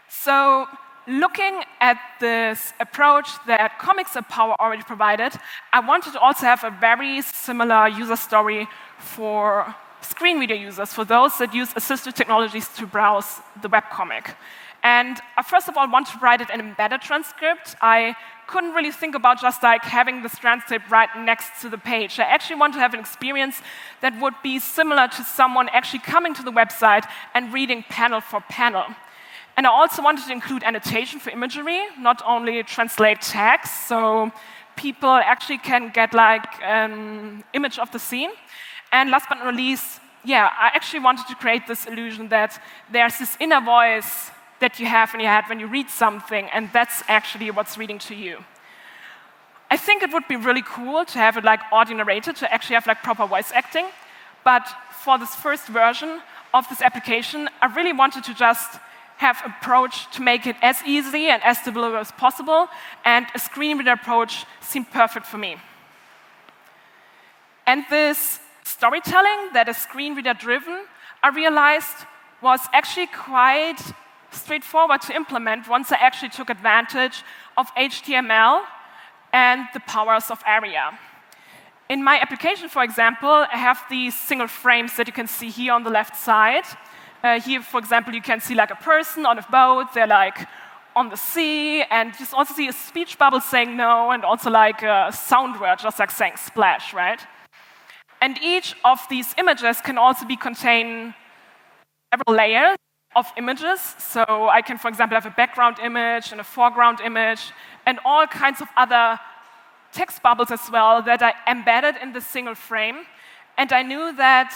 So 0.09 0.67
looking 1.07 1.63
at 1.81 1.99
this 2.21 2.75
approach 2.79 3.29
that 3.47 3.79
Comics 3.79 4.17
Empower 4.17 4.61
already 4.61 4.83
provided, 4.83 5.33
I 5.73 5.81
wanted 5.81 6.13
to 6.13 6.21
also 6.21 6.45
have 6.45 6.63
a 6.63 6.71
very 6.71 7.23
similar 7.23 7.89
user 7.89 8.17
story 8.17 8.69
for 8.99 9.75
screen 10.07 10.39
reader 10.39 10.55
users, 10.55 10.93
for 10.93 11.05
those 11.05 11.39
that 11.39 11.55
use 11.55 11.73
assistive 11.75 12.15
technologies 12.15 12.69
to 12.77 12.87
browse 12.87 13.41
the 13.63 13.69
webcomic. 13.69 14.35
And 14.83 15.21
I 15.37 15.43
first 15.43 15.69
of 15.69 15.77
all 15.77 15.91
want 15.91 16.07
to 16.09 16.19
write 16.19 16.41
it 16.41 16.51
in 16.51 16.61
embedded 16.61 17.01
transcript. 17.01 17.75
I 17.81 18.15
couldn't 18.47 18.73
really 18.73 18.93
think 18.93 19.15
about 19.17 19.41
just 19.41 19.63
like 19.63 19.83
having 19.83 20.23
this 20.23 20.39
transcript 20.39 20.89
right 20.91 21.09
next 21.19 21.61
to 21.63 21.69
the 21.69 21.79
page. 21.79 22.21
I 22.21 22.25
actually 22.25 22.61
want 22.61 22.75
to 22.75 22.81
have 22.81 22.95
an 22.95 23.01
experience 23.01 23.57
that 24.01 24.13
would 24.21 24.35
be 24.43 24.61
similar 24.61 25.09
to 25.09 25.23
someone 25.25 25.69
actually 25.71 26.01
coming 26.01 26.35
to 26.35 26.43
the 26.43 26.53
website 26.53 27.05
and 27.35 27.53
reading 27.53 27.85
panel 27.89 28.21
for 28.21 28.41
panel. 28.49 28.85
And 29.57 29.67
I 29.67 29.71
also 29.71 30.03
wanted 30.03 30.27
to 30.27 30.33
include 30.33 30.63
annotation 30.63 31.19
for 31.19 31.31
imagery, 31.31 31.81
not 31.99 32.23
only 32.25 32.63
translate 32.63 33.23
text, 33.23 33.89
so 33.89 34.31
people 34.77 35.11
actually 35.33 35.59
can 35.59 35.91
get 35.91 36.15
like 36.15 36.47
an 36.63 37.43
image 37.55 37.79
of 37.79 37.91
the 37.91 37.99
scene, 37.99 38.31
and 38.97 39.11
last 39.11 39.29
but 39.29 39.39
not 39.39 39.55
least, 39.55 40.01
yeah, 40.25 40.49
I 40.59 40.69
actually 40.75 41.01
wanted 41.01 41.27
to 41.29 41.35
create 41.35 41.67
this 41.67 41.87
illusion 41.87 42.29
that 42.29 42.61
there's 42.91 43.19
this 43.19 43.37
inner 43.39 43.61
voice 43.61 44.31
that 44.59 44.81
you 44.81 44.87
have 44.87 45.13
in 45.15 45.21
your 45.21 45.31
head 45.31 45.45
when 45.49 45.61
you 45.61 45.67
read 45.67 45.91
something, 45.91 46.49
and 46.55 46.71
that's 46.73 47.03
actually 47.07 47.51
what's 47.51 47.77
reading 47.77 47.99
to 47.99 48.15
you. 48.15 48.39
I 49.71 49.77
think 49.77 50.03
it 50.03 50.13
would 50.15 50.27
be 50.29 50.37
really 50.37 50.63
cool 50.63 51.05
to 51.05 51.19
have 51.19 51.37
it 51.37 51.45
like 51.45 51.61
audio 51.71 51.97
narrated, 51.97 52.37
to 52.37 52.51
actually 52.51 52.77
have 52.77 52.87
like 52.87 53.03
proper 53.03 53.27
voice 53.27 53.53
acting. 53.53 53.87
But 54.45 54.67
for 55.05 55.19
this 55.19 55.35
first 55.35 55.67
version 55.67 56.23
of 56.55 56.67
this 56.71 56.81
application, 56.81 57.51
I 57.61 57.67
really 57.67 57.93
wanted 57.93 58.25
to 58.25 58.35
just 58.35 58.79
have 59.19 59.43
approach 59.45 60.11
to 60.13 60.23
make 60.23 60.47
it 60.47 60.57
as 60.63 60.83
easy 60.87 61.27
and 61.29 61.43
as 61.43 61.59
developable 61.59 62.01
as 62.01 62.13
possible, 62.13 62.69
and 63.05 63.27
a 63.35 63.39
screen 63.39 63.77
reader 63.77 63.93
approach 63.93 64.47
seemed 64.61 64.91
perfect 64.91 65.27
for 65.27 65.39
me. 65.39 65.57
And 67.67 67.85
this 67.91 68.41
storytelling 68.77 69.55
that 69.55 69.69
is 69.71 69.77
screen 69.79 70.15
reader 70.15 70.35
driven, 70.35 70.85
I 71.23 71.29
realized 71.29 71.97
was 72.43 72.61
actually 72.75 73.07
quite 73.07 73.81
straightforward 74.31 75.01
to 75.03 75.17
implement 75.17 75.67
once 75.67 75.91
I 75.93 75.97
actually 75.97 76.29
took 76.29 76.51
advantage 76.51 77.25
of 77.57 77.75
HTML 77.75 78.65
and 79.33 79.67
the 79.73 79.81
powers 79.81 80.31
of 80.31 80.43
ARIA. 80.47 80.99
In 81.89 82.05
my 82.05 82.21
application, 82.21 82.69
for 82.69 82.83
example, 82.85 83.37
I 83.57 83.57
have 83.57 83.81
these 83.89 84.15
single 84.15 84.49
frames 84.49 84.95
that 84.97 85.07
you 85.07 85.13
can 85.21 85.27
see 85.27 85.49
here 85.49 85.73
on 85.73 85.83
the 85.83 85.95
left 85.99 86.15
side. 86.15 86.67
Uh, 87.25 87.41
here, 87.41 87.63
for 87.63 87.79
example, 87.79 88.13
you 88.15 88.21
can 88.21 88.41
see 88.41 88.55
like 88.55 88.71
a 88.71 88.83
person 88.93 89.25
on 89.25 89.39
a 89.39 89.47
boat. 89.51 89.95
They're 89.95 90.15
like 90.23 90.39
on 90.95 91.09
the 91.09 91.17
sea, 91.17 91.83
and 91.83 92.13
you 92.21 92.27
also 92.35 92.53
see 92.53 92.69
a 92.69 92.73
speech 92.73 93.17
bubble 93.17 93.41
saying 93.41 93.75
no, 93.77 94.11
and 94.11 94.23
also 94.23 94.51
like 94.51 94.83
a 94.83 95.11
sound 95.13 95.59
word, 95.61 95.79
just 95.79 95.99
like 95.99 96.11
saying 96.11 96.37
splash, 96.37 96.93
right? 96.93 97.21
And 98.27 98.37
each 98.43 98.75
of 98.85 98.99
these 99.09 99.33
images 99.39 99.81
can 99.81 99.99
also 99.99 100.27
be 100.27 100.35
contain 100.35 101.15
several 102.13 102.35
layers 102.37 102.77
of 103.15 103.25
images. 103.37 103.79
So 103.99 104.49
I 104.59 104.63
can, 104.63 104.79
for 104.79 104.89
example, 104.89 105.15
have 105.15 105.27
a 105.27 105.37
background 105.37 105.77
image 105.79 106.33
and 106.33 106.41
a 106.41 106.45
foreground 106.57 106.99
image, 107.01 107.53
and 107.87 108.01
all 108.05 108.27
kinds 108.27 108.61
of 108.61 108.67
other 108.77 109.21
text 109.93 110.25
bubbles 110.25 110.51
as 110.51 110.69
well 110.73 111.03
that 111.03 111.23
are 111.23 111.35
embedded 111.47 111.95
in 112.03 112.15
the 112.15 112.21
single 112.21 112.57
frame. 112.57 113.07
And 113.57 113.73
I 113.73 113.83
knew 113.85 114.17
that 114.17 114.51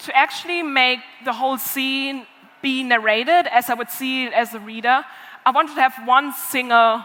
to 0.00 0.16
actually 0.16 0.64
make 0.64 0.98
the 1.24 1.32
whole 1.32 1.58
scene 1.58 2.26
be 2.60 2.82
narrated 2.82 3.46
as 3.52 3.70
I 3.70 3.74
would 3.74 3.90
see 3.90 4.24
it 4.24 4.32
as 4.32 4.52
a 4.52 4.58
reader, 4.58 5.04
I 5.46 5.52
wanted 5.52 5.76
to 5.76 5.80
have 5.80 5.94
one 6.08 6.32
single, 6.32 7.04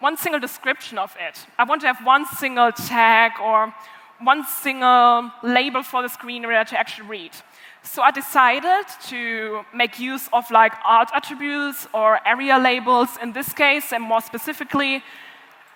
one 0.00 0.18
single 0.18 0.40
description 0.40 0.98
of 0.98 1.16
it. 1.18 1.46
I 1.56 1.64
want 1.64 1.80
to 1.80 1.86
have 1.86 2.04
one 2.04 2.26
single 2.26 2.70
tag 2.70 3.32
or 3.40 3.72
one 4.24 4.44
single 4.44 5.30
label 5.42 5.82
for 5.82 6.02
the 6.02 6.08
screen 6.08 6.46
reader 6.46 6.64
to 6.64 6.78
actually 6.78 7.08
read. 7.08 7.32
So 7.82 8.02
I 8.02 8.10
decided 8.10 8.86
to 9.08 9.62
make 9.74 10.00
use 10.00 10.28
of 10.32 10.50
like 10.50 10.72
alt 10.84 11.10
attributes 11.12 11.86
or 11.92 12.18
ARIA 12.26 12.58
labels 12.58 13.10
in 13.22 13.32
this 13.32 13.52
case, 13.52 13.92
and 13.92 14.02
more 14.02 14.22
specifically, 14.22 15.02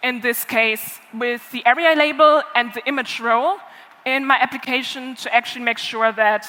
in 0.02 0.20
this 0.20 0.44
case, 0.44 0.98
with 1.12 1.42
the 1.52 1.64
ARIA 1.66 1.94
label 1.94 2.42
and 2.54 2.72
the 2.72 2.86
image 2.86 3.20
role 3.20 3.58
in 4.06 4.24
my 4.24 4.36
application 4.36 5.14
to 5.16 5.34
actually 5.34 5.64
make 5.64 5.78
sure 5.78 6.12
that 6.12 6.46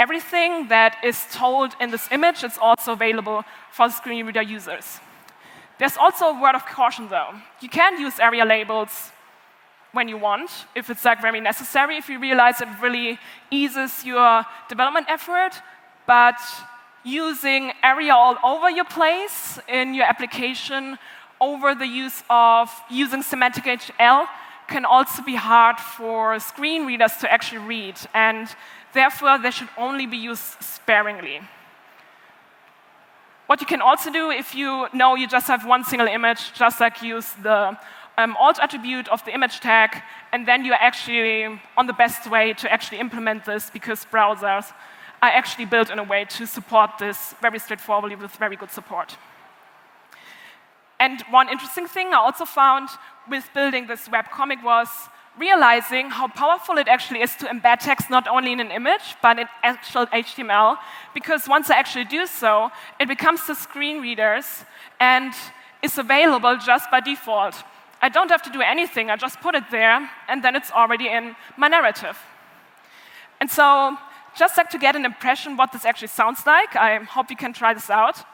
everything 0.00 0.68
that 0.68 0.96
is 1.04 1.26
told 1.32 1.74
in 1.80 1.90
this 1.90 2.08
image 2.10 2.42
is 2.42 2.58
also 2.60 2.92
available 2.92 3.44
for 3.70 3.88
screen 3.90 4.26
reader 4.26 4.42
users. 4.42 4.98
There's 5.78 5.96
also 5.96 6.26
a 6.26 6.40
word 6.40 6.56
of 6.56 6.66
caution 6.66 7.08
though. 7.08 7.34
You 7.60 7.68
can 7.68 8.00
use 8.00 8.18
area 8.18 8.44
labels 8.44 9.12
when 9.92 10.08
you 10.08 10.18
want, 10.18 10.50
if 10.74 10.90
it's 10.90 11.04
like 11.04 11.20
very 11.20 11.40
necessary, 11.40 11.96
if 11.96 12.08
you 12.08 12.18
realize 12.18 12.60
it 12.60 12.68
really 12.80 13.18
eases 13.50 14.04
your 14.04 14.44
development 14.68 15.06
effort, 15.08 15.52
but 16.06 16.38
using 17.04 17.72
ARIA 17.82 18.14
all 18.14 18.36
over 18.44 18.68
your 18.70 18.84
place 18.84 19.58
in 19.68 19.94
your 19.94 20.04
application 20.04 20.98
over 21.40 21.74
the 21.74 21.86
use 21.86 22.22
of 22.28 22.70
using 22.90 23.22
semantic 23.22 23.64
HL 23.64 24.26
can 24.66 24.84
also 24.84 25.22
be 25.22 25.34
hard 25.34 25.78
for 25.78 26.38
screen 26.38 26.84
readers 26.84 27.16
to 27.16 27.32
actually 27.32 27.64
read, 27.66 27.96
and 28.12 28.48
therefore 28.92 29.38
they 29.38 29.50
should 29.50 29.68
only 29.78 30.06
be 30.06 30.16
used 30.16 30.62
sparingly. 30.62 31.40
What 33.46 33.62
you 33.62 33.66
can 33.66 33.80
also 33.80 34.12
do 34.12 34.30
if 34.30 34.54
you 34.54 34.88
know 34.92 35.14
you 35.14 35.26
just 35.26 35.46
have 35.46 35.64
one 35.64 35.82
single 35.84 36.06
image, 36.06 36.52
just 36.52 36.80
like 36.80 37.02
use 37.02 37.32
the 37.42 37.78
um, 38.18 38.36
alt 38.36 38.58
attribute 38.60 39.08
of 39.08 39.24
the 39.24 39.32
image 39.32 39.60
tag, 39.60 40.02
and 40.32 40.46
then 40.46 40.64
you're 40.64 40.82
actually 40.90 41.44
on 41.76 41.86
the 41.86 41.92
best 41.92 42.28
way 42.28 42.52
to 42.52 42.70
actually 42.70 42.98
implement 42.98 43.44
this 43.44 43.70
because 43.70 44.04
browsers 44.12 44.72
are 45.22 45.30
actually 45.30 45.64
built 45.64 45.88
in 45.88 45.98
a 45.98 46.02
way 46.02 46.24
to 46.24 46.46
support 46.46 46.90
this 46.98 47.34
very 47.40 47.58
straightforwardly 47.58 48.16
with 48.16 48.32
very 48.32 48.56
good 48.56 48.70
support. 48.70 49.16
And 51.00 51.22
one 51.30 51.48
interesting 51.48 51.86
thing 51.86 52.08
I 52.08 52.16
also 52.16 52.44
found 52.44 52.88
with 53.30 53.48
building 53.54 53.86
this 53.86 54.08
web 54.10 54.26
comic 54.32 54.64
was 54.64 54.88
realizing 55.38 56.10
how 56.10 56.26
powerful 56.26 56.76
it 56.78 56.88
actually 56.88 57.22
is 57.22 57.36
to 57.36 57.44
embed 57.46 57.78
text 57.78 58.10
not 58.10 58.26
only 58.26 58.50
in 58.50 58.58
an 58.58 58.72
image, 58.72 59.14
but 59.22 59.38
in 59.38 59.46
actual 59.62 60.06
HTML, 60.06 60.76
because 61.14 61.46
once 61.46 61.70
I 61.70 61.76
actually 61.76 62.06
do 62.06 62.26
so, 62.26 62.70
it 62.98 63.06
becomes 63.06 63.46
the 63.46 63.54
screen 63.54 64.02
readers 64.02 64.64
and 64.98 65.32
is 65.82 65.98
available 65.98 66.56
just 66.56 66.90
by 66.90 66.98
default. 66.98 67.54
I 68.00 68.08
don't 68.08 68.30
have 68.30 68.42
to 68.42 68.50
do 68.50 68.60
anything, 68.60 69.10
I 69.10 69.16
just 69.16 69.40
put 69.40 69.54
it 69.54 69.64
there, 69.70 70.08
and 70.28 70.42
then 70.42 70.54
it's 70.54 70.70
already 70.70 71.08
in 71.08 71.34
my 71.56 71.68
narrative. 71.68 72.16
And 73.40 73.50
so, 73.50 73.96
just 74.36 74.56
like 74.56 74.70
to 74.70 74.78
get 74.78 74.94
an 74.94 75.04
impression 75.04 75.56
what 75.56 75.72
this 75.72 75.84
actually 75.84 76.08
sounds 76.08 76.46
like, 76.46 76.76
I 76.76 76.98
hope 76.98 77.30
you 77.30 77.36
can 77.36 77.52
try 77.52 77.74
this 77.74 77.90
out. 77.90 78.24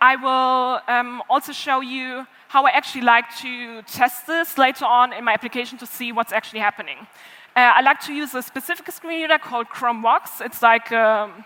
I 0.00 0.16
will 0.16 0.80
um, 0.88 1.22
also 1.28 1.52
show 1.52 1.80
you 1.80 2.26
how 2.48 2.64
I 2.66 2.70
actually 2.70 3.02
like 3.02 3.26
to 3.42 3.82
test 3.82 4.26
this 4.26 4.56
later 4.56 4.84
on 4.84 5.12
in 5.12 5.24
my 5.24 5.32
application 5.32 5.76
to 5.78 5.86
see 5.86 6.10
what's 6.10 6.32
actually 6.32 6.60
happening. 6.60 7.06
Uh, 7.54 7.60
I 7.78 7.80
like 7.82 8.00
to 8.02 8.12
use 8.12 8.32
a 8.34 8.42
specific 8.42 8.90
screen 8.92 9.22
reader 9.22 9.38
called 9.38 9.66
ChromeVox. 9.68 10.44
It's 10.44 10.62
like 10.62 10.90
a 10.92 11.30
um, 11.30 11.44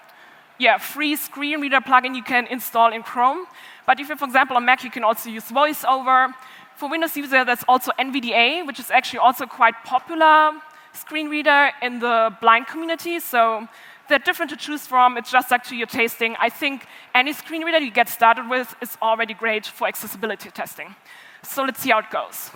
yeah, 0.58 0.78
free 0.78 1.16
screen 1.16 1.60
reader 1.60 1.80
plugin 1.80 2.14
you 2.14 2.22
can 2.22 2.46
install 2.46 2.92
in 2.92 3.02
Chrome. 3.02 3.46
But 3.86 4.00
if 4.00 4.08
you're, 4.08 4.16
for 4.16 4.26
example, 4.26 4.56
on 4.56 4.64
Mac, 4.64 4.84
you 4.84 4.90
can 4.90 5.02
also 5.02 5.30
use 5.30 5.44
VoiceOver. 5.50 6.32
For 6.76 6.88
Windows 6.90 7.16
user, 7.16 7.44
that's 7.44 7.64
also 7.68 7.92
NVDA, 7.98 8.66
which 8.66 8.80
is 8.80 8.90
actually 8.90 9.20
also 9.20 9.46
quite 9.46 9.74
popular 9.84 10.52
screen 10.92 11.28
reader 11.28 11.70
in 11.82 12.00
the 12.00 12.36
blind 12.40 12.66
community. 12.66 13.20
So 13.20 13.68
they're 14.08 14.18
different 14.18 14.50
to 14.50 14.56
choose 14.56 14.86
from. 14.86 15.16
It's 15.16 15.30
just 15.30 15.50
like 15.50 15.64
to 15.64 15.76
your 15.76 15.86
tasting. 15.86 16.36
I 16.38 16.48
think 16.48 16.86
any 17.14 17.32
screen 17.32 17.62
reader 17.64 17.78
you 17.78 17.90
get 17.90 18.08
started 18.08 18.48
with 18.48 18.74
is 18.80 18.96
already 19.00 19.34
great 19.34 19.66
for 19.66 19.86
accessibility 19.86 20.50
testing. 20.50 20.94
So 21.42 21.62
let's 21.64 21.80
see 21.80 21.90
how 21.90 21.98
it 21.98 22.10
goes. 22.10 22.50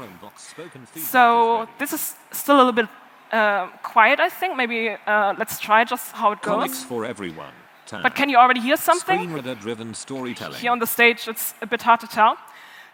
So 0.96 1.68
this 1.78 1.92
is 1.92 2.14
still 2.32 2.56
a 2.56 2.58
little 2.58 2.72
bit 2.72 2.88
uh, 3.32 3.68
quiet, 3.82 4.18
I 4.18 4.30
think. 4.30 4.56
Maybe 4.56 4.96
uh, 5.06 5.34
let's 5.38 5.58
try 5.58 5.84
just 5.84 6.12
how 6.12 6.32
it 6.32 6.42
goes. 6.42 6.54
Comics 6.54 6.84
for 6.84 7.04
everyone. 7.04 7.52
Tab. 7.86 8.02
But 8.02 8.14
can 8.14 8.28
you 8.28 8.36
already 8.36 8.60
hear 8.60 8.76
something? 8.76 9.18
Screen 9.18 9.32
reader-driven 9.32 9.94
storytelling. 9.94 10.58
Here 10.58 10.70
on 10.70 10.78
the 10.78 10.86
stage, 10.86 11.26
it's 11.26 11.54
a 11.62 11.66
bit 11.66 11.82
hard 11.82 12.00
to 12.00 12.06
tell. 12.06 12.36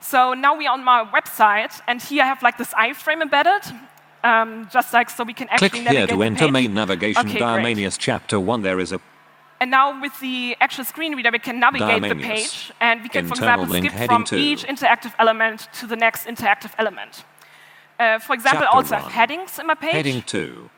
So 0.04 0.34
now 0.34 0.54
we're 0.54 0.70
on 0.70 0.84
my 0.84 1.02
website, 1.16 1.80
and 1.88 2.00
here 2.00 2.22
I 2.22 2.26
have 2.26 2.42
like 2.42 2.58
this 2.58 2.74
iframe 2.74 3.22
embedded, 3.22 3.62
um, 4.22 4.68
just 4.70 4.92
like 4.92 5.08
so 5.08 5.24
we 5.24 5.32
can 5.32 5.48
actually 5.48 5.70
Click 5.70 5.84
navigate 5.84 6.08
here 6.10 6.16
to 6.18 6.22
enter 6.22 6.44
page. 6.44 6.52
main 6.52 6.74
navigation 6.74 7.26
okay, 7.26 7.38
Diamanius 7.40 7.96
chapter 7.98 8.38
1 8.38 8.60
there 8.62 8.78
is 8.80 8.92
a 8.92 9.00
and 9.60 9.70
now 9.70 9.98
with 10.02 10.18
the 10.20 10.56
actual 10.60 10.84
screen 10.84 11.14
reader, 11.14 11.30
we 11.32 11.38
can 11.38 11.58
navigate 11.58 12.02
the 12.02 12.16
page, 12.16 12.70
and 12.80 13.02
we 13.02 13.08
can, 13.08 13.26
for 13.26 13.34
example, 13.34 13.66
skip 13.66 13.92
from 14.10 14.24
two. 14.24 14.36
each 14.36 14.64
interactive 14.64 15.14
element 15.18 15.68
to 15.78 15.86
the 15.86 15.96
next 15.96 16.26
interactive 16.26 16.72
element. 16.76 17.24
Uh, 17.98 18.18
for 18.18 18.34
example, 18.34 18.60
Chapter 18.60 18.74
I 18.74 18.76
also 18.76 18.94
one. 18.96 19.02
have 19.04 19.12
headings 19.12 19.58
in 19.58 19.66
my 19.66 19.74
page 19.74 19.92
heading 19.92 20.20
2. 20.22 20.68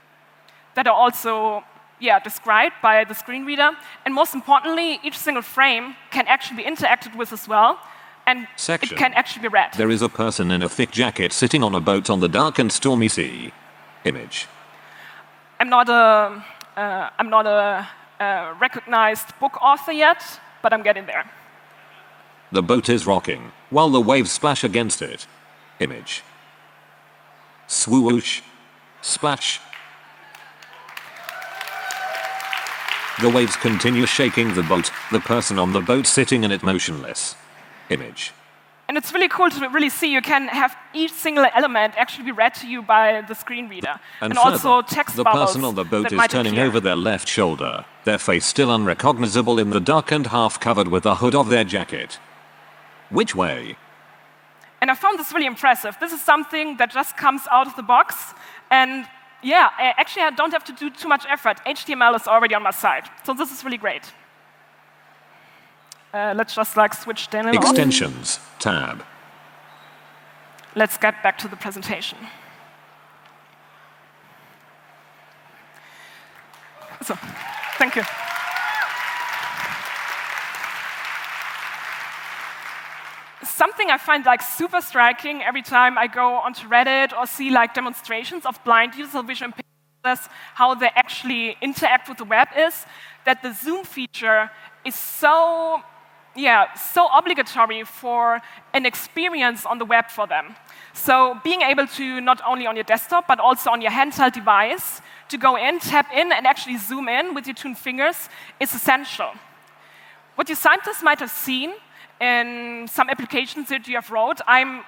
that 0.77 0.87
are 0.87 0.95
also 0.95 1.65
yeah, 1.99 2.21
described 2.21 2.75
by 2.83 3.03
the 3.05 3.15
screen 3.15 3.45
reader. 3.45 3.71
And 4.05 4.15
most 4.15 4.35
importantly, 4.35 5.01
each 5.03 5.19
single 5.19 5.43
frame 5.43 5.97
can 6.11 6.27
actually 6.29 6.59
be 6.63 6.69
interacted 6.71 7.17
with 7.17 7.33
as 7.33 7.49
well, 7.49 7.81
and 8.27 8.47
Section. 8.57 8.97
it 8.97 8.99
can 8.99 9.13
actually 9.15 9.43
be 9.43 9.49
read. 9.49 9.73
There 9.75 9.91
is 9.91 10.03
a 10.03 10.09
person 10.09 10.51
in 10.51 10.63
a 10.63 10.69
thick 10.69 10.91
jacket 10.91 11.33
sitting 11.33 11.63
on 11.63 11.75
a 11.75 11.81
boat 11.81 12.11
on 12.11 12.21
the 12.21 12.29
dark 12.29 12.59
and 12.59 12.71
stormy 12.73 13.09
sea. 13.09 13.53
Image. 14.05 14.47
I'm 15.59 15.69
not 15.69 15.89
a, 15.89 16.45
uh, 16.77 17.11
I'm 17.19 17.31
not 17.31 17.47
a, 17.47 17.89
a 18.21 18.55
recognized 18.61 19.39
book 19.41 19.61
author 19.63 19.93
yet, 19.93 20.23
but 20.63 20.73
I'm 20.73 20.83
getting 20.83 21.07
there. 21.07 21.25
The 22.53 22.63
boat 22.63 22.89
is 22.89 23.07
rocking, 23.07 23.53
while 23.71 23.91
the 23.91 24.01
waves 24.01 24.31
splash 24.31 24.63
against 24.63 25.03
it. 25.03 25.27
Image. 25.81 26.23
Swoosh. 27.67 28.43
Splash. 29.03 29.61
The 33.23 33.31
waves 33.31 33.57
continue 33.57 34.07
shaking 34.07 34.55
the 34.55 34.63
boat, 34.63 34.91
the 35.11 35.21
person 35.21 35.59
on 35.59 35.73
the 35.73 35.81
boat 35.81 36.07
sitting 36.07 36.45
in 36.45 36.53
it 36.53 36.63
motionless. 36.63 37.35
Image. 37.91 38.33
And 38.89 38.97
it's 38.97 39.13
really 39.13 39.29
cool 39.29 39.51
to 39.51 39.69
really 39.69 39.89
see 39.89 40.13
you 40.13 40.23
can 40.23 40.47
have 40.47 40.77
each 40.95 41.13
single 41.13 41.45
element 41.55 41.95
actually 41.97 42.27
be 42.27 42.33
read 42.33 42.55
to 42.55 42.69
you 42.69 42.83
by 42.83 43.23
the 43.27 43.35
screen 43.35 43.69
reader. 43.69 43.99
And, 44.21 44.39
also 44.39 44.83
further, 44.83 44.87
text 44.89 45.17
the 45.17 45.25
bubbles 45.25 45.51
person 45.51 45.65
on 45.65 45.75
the 45.75 45.85
boat 45.85 46.13
is 46.13 46.27
turning 46.29 46.53
appear. 46.53 46.67
over 46.67 46.79
their 46.79 46.95
left 46.95 47.27
shoulder, 47.27 47.85
their 48.05 48.19
face 48.19 48.47
still 48.47 48.73
unrecognizable 48.73 49.59
in 49.59 49.71
the 49.71 49.81
dark 49.81 50.13
and 50.13 50.29
half 50.29 50.61
covered 50.61 50.87
with 50.89 51.03
the 51.03 51.17
hood 51.17 51.35
of 51.35 51.49
their 51.49 51.65
jacket. 51.65 52.21
Which 53.11 53.35
way? 53.35 53.77
And 54.81 54.91
I 54.91 54.95
found 54.95 55.19
this 55.19 55.33
really 55.33 55.47
impressive. 55.47 55.97
This 55.99 56.13
is 56.13 56.21
something 56.21 56.77
that 56.77 56.93
just 56.93 57.17
comes 57.17 57.43
out 57.51 57.67
of 57.67 57.75
the 57.75 57.83
box. 57.83 58.35
And 58.71 59.05
yeah, 59.43 59.71
I 59.77 59.95
actually 59.97 60.23
I 60.23 60.31
don't 60.31 60.53
have 60.53 60.65
to 60.65 60.73
do 60.73 60.91
too 60.91 61.09
much 61.09 61.25
effort. 61.29 61.59
HTML 61.67 62.15
is 62.15 62.29
already 62.29 62.55
on 62.55 62.63
my 62.63 62.71
side. 62.71 63.05
So 63.25 63.35
this 63.35 63.51
is 63.51 63.65
really 63.65 63.79
great. 63.79 64.13
Uh, 66.17 66.33
let's 66.35 66.55
just 66.55 66.79
like 66.79 66.95
switch 66.95 67.29
down 67.29 67.47
and 67.47 67.59
off. 67.59 67.65
Extensions. 67.65 68.41
Tab. 68.59 69.05
Let's 70.75 70.97
get 70.97 71.23
back 71.23 71.37
to 71.39 71.49
the 71.49 71.57
presentation. 71.57 72.17
So, 77.03 77.15
thank 77.79 77.97
you. 77.97 78.03
something 83.43 83.91
I 83.91 83.97
find 83.97 84.25
like 84.27 84.43
super 84.43 84.81
striking 84.83 85.43
every 85.43 85.63
time 85.63 85.97
I 85.97 86.07
go 86.07 86.35
onto 86.47 86.69
Reddit 86.69 87.17
or 87.17 87.27
see 87.27 87.51
like 87.51 87.73
demonstrations 87.73 88.45
of 88.45 88.63
blind 88.65 88.95
users 88.95 89.15
of 89.15 89.27
visual 89.27 89.51
impairments, 89.51 90.29
how 90.55 90.75
they 90.75 90.91
actually 90.95 91.57
interact 91.63 92.09
with 92.09 92.19
the 92.19 92.25
web 92.25 92.49
is 92.57 92.85
that 93.25 93.43
the 93.43 93.53
zoom 93.53 93.85
feature 93.85 94.51
is 94.85 94.95
so 94.95 95.83
yeah, 96.37 96.75
so 96.75 97.09
obligatory 97.09 97.85
for 97.85 98.41
an 98.75 98.87
experience 98.87 99.65
on 99.65 99.79
the 99.79 99.85
web 99.85 100.11
for 100.11 100.27
them. 100.27 100.55
So 100.93 101.39
being 101.43 101.63
able 101.63 101.87
to 101.87 102.21
not 102.21 102.41
only 102.47 102.67
on 102.67 102.77
your 102.77 102.85
desktop, 102.85 103.27
but 103.27 103.41
also 103.41 103.71
on 103.71 103.81
your 103.81 103.91
handheld 103.91 104.33
device, 104.33 105.01
to 105.29 105.39
go 105.39 105.57
in, 105.57 105.81
tap 105.81 106.13
in, 106.13 106.33
and 106.33 106.47
actually 106.47 106.77
zoom 106.79 107.09
in 107.09 107.35
with 107.35 107.47
your 107.47 107.55
two 107.55 107.75
fingers 107.75 108.29
is 108.61 108.75
essential. 108.75 109.33
What 110.37 110.49
your 110.49 110.57
scientists 110.57 111.03
might 111.03 111.19
have 111.21 111.31
seen 111.31 111.73
in 112.21 112.87
some 112.89 113.11
applications 113.11 113.69
that 113.69 113.89
you 113.89 113.97
have 113.97 114.11
wrote, 114.11 114.41
I'm, 114.47 114.85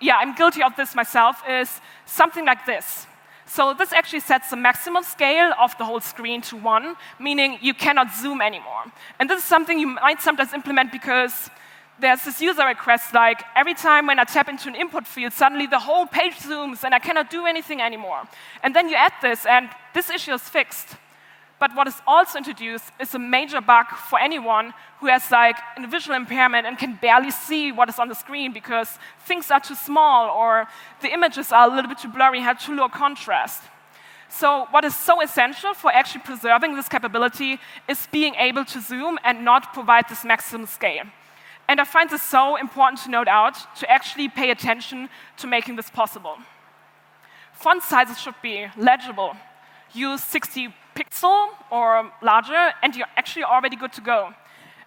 yeah, 0.00 0.16
I'm 0.16 0.34
guilty 0.34 0.62
of 0.62 0.74
this 0.76 0.94
myself, 0.94 1.42
is 1.48 1.80
something 2.06 2.46
like 2.46 2.64
this. 2.66 3.06
So 3.54 3.74
this 3.74 3.92
actually 3.92 4.20
sets 4.20 4.48
the 4.48 4.56
maximum 4.56 5.02
scale 5.02 5.52
of 5.60 5.76
the 5.76 5.84
whole 5.84 6.00
screen 6.00 6.40
to 6.48 6.56
one, 6.56 6.96
meaning 7.18 7.58
you 7.60 7.74
cannot 7.74 8.10
zoom 8.14 8.40
anymore. 8.40 8.84
And 9.18 9.28
this 9.28 9.40
is 9.40 9.44
something 9.44 9.78
you 9.78 9.88
might 9.88 10.22
sometimes 10.22 10.54
implement 10.54 10.90
because 10.90 11.50
there's 12.00 12.24
this 12.24 12.40
user 12.40 12.64
request 12.64 13.12
like 13.12 13.42
every 13.54 13.74
time 13.74 14.06
when 14.06 14.18
I 14.18 14.24
tap 14.24 14.48
into 14.48 14.70
an 14.70 14.74
input 14.74 15.06
field, 15.06 15.34
suddenly 15.34 15.66
the 15.66 15.78
whole 15.78 16.06
page 16.06 16.36
zooms 16.36 16.82
and 16.82 16.94
I 16.94 16.98
cannot 16.98 17.28
do 17.28 17.44
anything 17.44 17.82
anymore. 17.82 18.22
And 18.62 18.74
then 18.74 18.88
you 18.88 18.94
add 18.94 19.12
this, 19.20 19.44
and 19.44 19.68
this 19.92 20.08
issue 20.08 20.32
is 20.32 20.48
fixed. 20.48 20.96
But 21.62 21.76
what 21.76 21.86
is 21.86 22.02
also 22.08 22.38
introduced 22.38 22.90
is 22.98 23.14
a 23.14 23.20
major 23.20 23.60
bug 23.60 23.86
for 24.10 24.18
anyone 24.18 24.74
who 24.98 25.06
has 25.06 25.30
like 25.30 25.56
a 25.76 25.86
visual 25.86 26.16
impairment 26.16 26.66
and 26.66 26.76
can 26.76 26.98
barely 27.00 27.30
see 27.30 27.70
what 27.70 27.88
is 27.88 28.00
on 28.00 28.08
the 28.08 28.16
screen 28.16 28.52
because 28.52 28.98
things 29.28 29.48
are 29.48 29.60
too 29.60 29.76
small 29.76 30.28
or 30.28 30.66
the 31.02 31.12
images 31.12 31.52
are 31.52 31.70
a 31.70 31.72
little 31.72 31.88
bit 31.88 31.98
too 31.98 32.08
blurry, 32.08 32.40
have 32.40 32.58
too 32.60 32.74
low 32.74 32.88
contrast. 32.88 33.62
So 34.28 34.66
what 34.72 34.84
is 34.84 34.96
so 34.96 35.22
essential 35.22 35.72
for 35.72 35.92
actually 35.92 36.22
preserving 36.22 36.74
this 36.74 36.88
capability 36.88 37.60
is 37.86 38.08
being 38.10 38.34
able 38.34 38.64
to 38.64 38.80
zoom 38.80 39.20
and 39.22 39.44
not 39.44 39.72
provide 39.72 40.08
this 40.08 40.24
maximum 40.24 40.66
scale. 40.66 41.04
And 41.68 41.80
I 41.80 41.84
find 41.84 42.10
this 42.10 42.22
so 42.22 42.56
important 42.56 43.02
to 43.02 43.08
note 43.08 43.28
out 43.28 43.54
to 43.76 43.88
actually 43.88 44.28
pay 44.28 44.50
attention 44.50 45.08
to 45.36 45.46
making 45.46 45.76
this 45.76 45.90
possible. 45.90 46.38
Font 47.52 47.84
sizes 47.84 48.18
should 48.18 48.40
be 48.42 48.66
legible. 48.76 49.36
Use 49.94 50.24
60 50.24 50.74
pixel 50.94 51.48
or 51.70 52.10
larger, 52.22 52.72
and 52.82 52.94
you're 52.94 53.12
actually 53.16 53.44
already 53.44 53.76
good 53.76 53.92
to 53.94 54.00
go. 54.00 54.32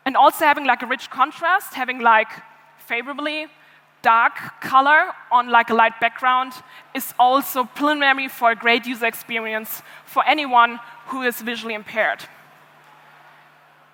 And 0.05 0.15
also 0.15 0.45
having 0.45 0.65
like 0.65 0.83
a 0.83 0.85
rich 0.85 1.09
contrast, 1.09 1.73
having 1.73 1.99
like 1.99 2.29
favorably 2.77 3.47
dark 4.01 4.33
color 4.61 5.11
on 5.31 5.49
like 5.49 5.71
a 5.71 5.73
light 5.73 5.99
background 5.99 6.53
is 6.93 7.13
also 7.17 7.63
preliminary 7.63 8.27
for 8.27 8.51
a 8.51 8.55
great 8.55 8.85
user 8.85 9.07
experience 9.07 9.81
for 10.05 10.23
anyone 10.27 10.79
who 11.07 11.23
is 11.23 11.41
visually 11.41 11.73
impaired. 11.73 12.19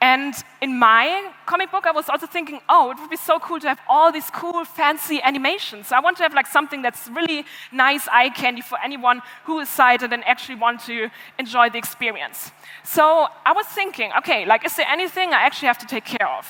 And 0.01 0.33
in 0.61 0.79
my 0.79 1.31
comic 1.45 1.69
book, 1.69 1.85
I 1.85 1.91
was 1.91 2.09
also 2.09 2.25
thinking, 2.25 2.59
oh, 2.67 2.89
it 2.89 2.97
would 2.99 3.11
be 3.11 3.17
so 3.17 3.37
cool 3.37 3.59
to 3.59 3.67
have 3.67 3.79
all 3.87 4.11
these 4.11 4.31
cool, 4.31 4.65
fancy 4.65 5.21
animations. 5.21 5.91
I 5.91 5.99
want 5.99 6.17
to 6.17 6.23
have 6.23 6.33
like 6.33 6.47
something 6.47 6.81
that's 6.81 7.07
really 7.07 7.45
nice 7.71 8.07
eye 8.07 8.29
candy 8.29 8.61
for 8.61 8.79
anyone 8.83 9.21
who 9.45 9.59
is 9.59 9.69
sighted 9.69 10.11
and 10.11 10.23
actually 10.25 10.55
want 10.55 10.79
to 10.87 11.11
enjoy 11.37 11.69
the 11.69 11.77
experience. 11.77 12.51
So 12.83 13.27
I 13.45 13.53
was 13.53 13.67
thinking, 13.67 14.11
okay, 14.17 14.43
like, 14.45 14.65
is 14.65 14.75
there 14.75 14.87
anything 14.87 15.33
I 15.33 15.41
actually 15.41 15.67
have 15.67 15.77
to 15.77 15.85
take 15.85 16.05
care 16.05 16.27
of? 16.27 16.47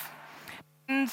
And 0.87 1.11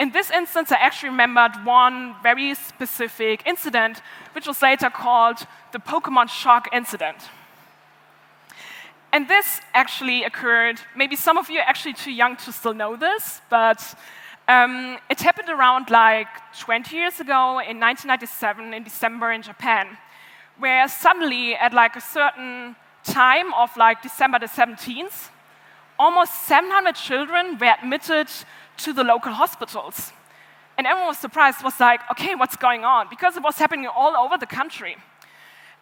in 0.00 0.10
this 0.12 0.30
instance, 0.30 0.72
I 0.72 0.76
actually 0.76 1.10
remembered 1.10 1.52
one 1.66 2.14
very 2.22 2.54
specific 2.54 3.42
incident, 3.44 4.00
which 4.32 4.46
was 4.46 4.62
later 4.62 4.88
called 4.88 5.46
the 5.72 5.80
Pokemon 5.80 6.30
Shock 6.30 6.68
incident. 6.72 7.28
And 9.12 9.26
this 9.26 9.60
actually 9.72 10.24
occurred, 10.24 10.80
maybe 10.94 11.16
some 11.16 11.38
of 11.38 11.48
you 11.48 11.60
are 11.60 11.68
actually 11.68 11.94
too 11.94 12.12
young 12.12 12.36
to 12.36 12.52
still 12.52 12.74
know 12.74 12.94
this, 12.94 13.40
but 13.48 13.82
um, 14.48 14.98
it 15.08 15.20
happened 15.20 15.48
around 15.48 15.90
like 15.90 16.28
20 16.58 16.94
years 16.94 17.18
ago 17.18 17.58
in 17.58 17.80
1997 17.80 18.74
in 18.74 18.84
December 18.84 19.32
in 19.32 19.42
Japan, 19.42 19.96
where 20.58 20.86
suddenly 20.88 21.54
at 21.54 21.72
like 21.72 21.96
a 21.96 22.00
certain 22.00 22.76
time 23.02 23.54
of 23.54 23.74
like 23.76 24.02
December 24.02 24.38
the 24.38 24.46
17th, 24.46 25.30
almost 25.98 26.34
700 26.46 26.94
children 26.94 27.58
were 27.58 27.74
admitted 27.80 28.28
to 28.78 28.92
the 28.92 29.04
local 29.04 29.32
hospitals. 29.32 30.12
And 30.76 30.86
everyone 30.86 31.08
was 31.08 31.18
surprised, 31.18 31.64
was 31.64 31.80
like, 31.80 32.00
okay, 32.10 32.34
what's 32.34 32.56
going 32.56 32.84
on? 32.84 33.08
Because 33.08 33.36
it 33.36 33.42
was 33.42 33.56
happening 33.58 33.86
all 33.86 34.16
over 34.16 34.38
the 34.38 34.46
country. 34.46 34.96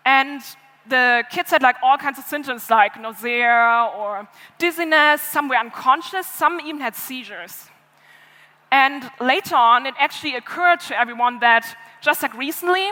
And 0.04 0.40
the 0.88 1.24
kids 1.30 1.50
had 1.50 1.62
like 1.62 1.76
all 1.82 1.98
kinds 1.98 2.18
of 2.18 2.24
symptoms 2.24 2.70
like 2.70 3.00
nausea 3.00 3.90
or 3.96 4.28
dizziness, 4.58 5.22
some 5.22 5.48
were 5.48 5.56
unconscious, 5.56 6.26
some 6.26 6.60
even 6.60 6.80
had 6.80 6.94
seizures. 6.94 7.66
And 8.70 9.10
later 9.20 9.56
on, 9.56 9.86
it 9.86 9.94
actually 9.98 10.34
occurred 10.34 10.80
to 10.80 10.98
everyone 10.98 11.40
that 11.40 11.64
just 12.00 12.22
like 12.22 12.34
recently, 12.34 12.90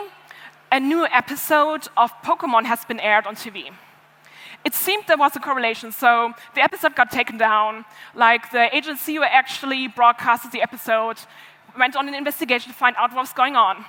a 0.71 0.79
new 0.79 1.05
episode 1.05 1.87
of 1.95 2.11
Pokemon 2.23 2.65
has 2.65 2.83
been 2.85 2.99
aired 2.99 3.27
on 3.27 3.35
TV. 3.35 3.71
It 4.63 4.73
seemed 4.73 5.03
there 5.07 5.17
was 5.17 5.35
a 5.35 5.39
correlation, 5.39 5.91
so 5.91 6.33
the 6.55 6.61
episode 6.61 6.95
got 6.95 7.11
taken 7.11 7.37
down. 7.37 7.85
Like 8.15 8.51
the 8.51 8.75
agency 8.75 9.15
who 9.15 9.23
actually 9.23 9.87
broadcasted 9.87 10.51
the 10.51 10.61
episode 10.61 11.17
went 11.77 11.95
on 11.95 12.07
an 12.07 12.15
investigation 12.15 12.71
to 12.71 12.77
find 12.77 12.95
out 12.97 13.11
what 13.13 13.21
was 13.21 13.33
going 13.33 13.55
on. 13.55 13.85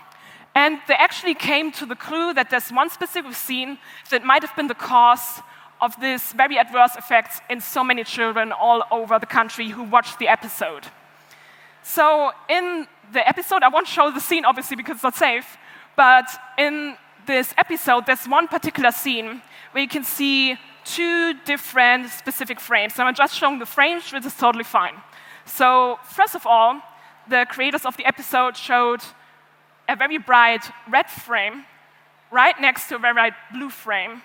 And 0.57 0.79
they 0.89 0.95
actually 0.95 1.35
came 1.35 1.71
to 1.73 1.85
the 1.85 1.95
clue 1.95 2.33
that 2.33 2.49
there's 2.49 2.71
one 2.71 2.89
specific 2.89 3.35
scene 3.35 3.77
that 4.11 4.25
might 4.25 4.43
have 4.43 4.57
been 4.57 4.69
the 4.69 4.75
cause 4.75 5.43
of 5.83 6.01
this 6.01 6.33
very 6.33 6.57
adverse 6.59 6.97
effects 6.97 7.43
in 7.51 7.61
so 7.61 7.85
many 7.85 8.03
children 8.05 8.53
all 8.53 8.83
over 8.91 9.19
the 9.19 9.27
country 9.27 9.69
who 9.69 9.83
watched 9.83 10.19
the 10.19 10.29
episode. 10.29 10.87
So 11.83 12.31
in 12.49 12.89
the 13.13 13.29
episode, 13.29 13.65
I 13.65 13.69
won't 13.69 13.87
show 13.87 14.11
the 14.11 14.19
scene 14.19 14.47
obviously 14.47 14.77
because 14.77 14.95
it's 14.95 15.03
not 15.03 15.15
safe, 15.15 15.59
but 15.95 16.27
in 16.57 16.97
this 17.27 17.53
episode, 17.59 18.07
there's 18.07 18.25
one 18.25 18.49
particular 18.49 18.93
scene 18.93 19.43
where 19.73 19.83
you 19.83 19.89
can 19.89 20.05
see 20.05 20.57
two 20.87 21.35
different 21.45 22.09
specific 22.09 22.61
frames. 22.61 22.95
So 22.95 23.05
I'm 23.05 23.15
just 23.15 23.35
showing 23.35 23.59
the 23.59 23.67
frames, 23.67 24.11
which 24.11 24.25
is 24.25 24.35
totally 24.35 24.65
fine. 24.65 24.95
So 25.45 25.99
first 26.03 26.35
of 26.35 26.47
all, 26.47 26.81
the 27.29 27.45
creators 27.47 27.85
of 27.85 27.99
the 27.99 28.07
episode 28.07 28.57
showed 28.57 29.03
a 29.89 29.97
very 29.97 30.19
bright 30.19 30.71
red 30.89 31.09
frame 31.09 31.65
right 32.31 32.61
next 32.61 32.89
to 32.89 32.97
a 32.97 32.99
very 32.99 33.15
bright 33.15 33.35
blue 33.53 33.71
frame 33.71 34.23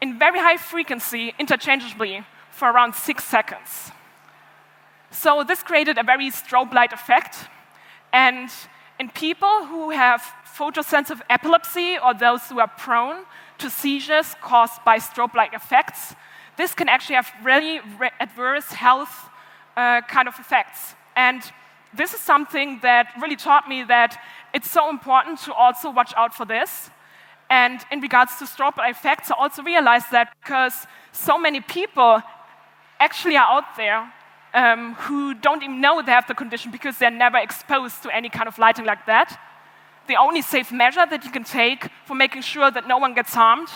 in 0.00 0.18
very 0.18 0.38
high 0.38 0.56
frequency 0.56 1.34
interchangeably 1.38 2.24
for 2.50 2.70
around 2.70 2.94
six 2.94 3.24
seconds. 3.24 3.92
So 5.10 5.44
this 5.44 5.62
created 5.62 5.98
a 5.98 6.02
very 6.02 6.30
strobe 6.30 6.72
light 6.72 6.92
effect. 6.92 7.36
And 8.12 8.50
in 8.98 9.08
people 9.10 9.66
who 9.66 9.90
have 9.90 10.22
photosensitive 10.56 11.20
epilepsy 11.30 11.98
or 11.98 12.14
those 12.14 12.42
who 12.48 12.58
are 12.60 12.68
prone 12.68 13.24
to 13.58 13.70
seizures 13.70 14.34
caused 14.42 14.84
by 14.84 14.98
strobe 14.98 15.34
light 15.34 15.54
effects, 15.54 16.14
this 16.56 16.74
can 16.74 16.88
actually 16.88 17.14
have 17.16 17.30
really 17.42 17.80
adverse 18.20 18.72
health 18.72 19.30
uh, 19.76 20.00
kind 20.02 20.28
of 20.28 20.34
effects. 20.38 20.94
And 21.16 21.42
this 21.94 22.14
is 22.14 22.20
something 22.20 22.80
that 22.82 23.08
really 23.20 23.36
taught 23.36 23.68
me 23.68 23.82
that 23.84 24.20
it's 24.52 24.70
so 24.70 24.90
important 24.90 25.38
to 25.40 25.54
also 25.54 25.90
watch 25.90 26.12
out 26.16 26.34
for 26.34 26.44
this. 26.44 26.90
And 27.50 27.80
in 27.90 28.00
regards 28.00 28.36
to 28.38 28.44
strobe 28.44 28.74
effects, 28.78 29.30
I 29.30 29.34
also 29.38 29.62
realized 29.62 30.10
that 30.12 30.34
because 30.40 30.86
so 31.12 31.38
many 31.38 31.60
people 31.60 32.22
actually 33.00 33.36
are 33.36 33.46
out 33.56 33.76
there 33.76 34.12
um, 34.54 34.94
who 34.94 35.34
don't 35.34 35.62
even 35.62 35.80
know 35.80 36.02
they 36.02 36.12
have 36.12 36.26
the 36.26 36.34
condition 36.34 36.70
because 36.70 36.98
they're 36.98 37.10
never 37.10 37.38
exposed 37.38 38.02
to 38.02 38.14
any 38.14 38.28
kind 38.28 38.48
of 38.48 38.58
lighting 38.58 38.84
like 38.84 39.06
that. 39.06 39.38
The 40.08 40.16
only 40.16 40.42
safe 40.42 40.72
measure 40.72 41.06
that 41.08 41.24
you 41.24 41.30
can 41.30 41.44
take 41.44 41.88
for 42.06 42.14
making 42.14 42.42
sure 42.42 42.70
that 42.70 42.88
no 42.88 42.98
one 42.98 43.14
gets 43.14 43.34
harmed 43.34 43.68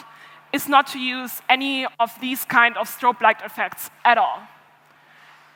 is 0.53 0.69
not 0.69 0.87
to 0.89 0.99
use 0.99 1.41
any 1.49 1.87
of 1.99 2.19
these 2.21 2.45
kind 2.45 2.77
of 2.77 2.89
strobe 2.89 3.21
light 3.21 3.41
effects 3.45 3.91
at 4.05 4.19
all. 4.19 4.41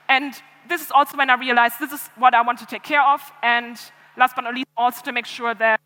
And 0.08 0.34
this 0.68 0.81
is 0.83 0.90
also 0.90 1.16
when 1.16 1.31
I 1.31 1.35
realized 1.35 1.76
this 1.81 1.92
is 1.92 2.09
what 2.16 2.35
I 2.35 2.42
want 2.42 2.59
to 2.61 2.66
take 2.66 2.83
care 2.83 3.02
of. 3.02 3.20
And 3.42 3.79
last 4.16 4.35
but 4.35 4.42
not 4.42 4.55
least, 4.55 4.68
also 4.76 5.02
to 5.02 5.12
make 5.12 5.26
sure 5.26 5.55
that 5.55 5.81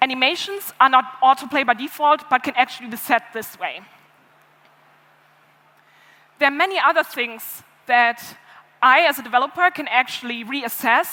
animations 0.00 0.72
are 0.80 0.88
not 0.88 1.04
autoplay 1.22 1.66
by 1.66 1.74
default, 1.74 2.28
but 2.30 2.42
can 2.42 2.54
actually 2.56 2.88
be 2.88 2.96
set 2.96 3.22
this 3.32 3.58
way. 3.58 3.80
There 6.38 6.48
are 6.48 6.54
many 6.54 6.78
other 6.78 7.02
things 7.02 7.62
that 7.86 8.22
I, 8.80 9.00
as 9.00 9.18
a 9.18 9.22
developer, 9.22 9.70
can 9.70 9.88
actually 9.88 10.44
reassess 10.44 11.08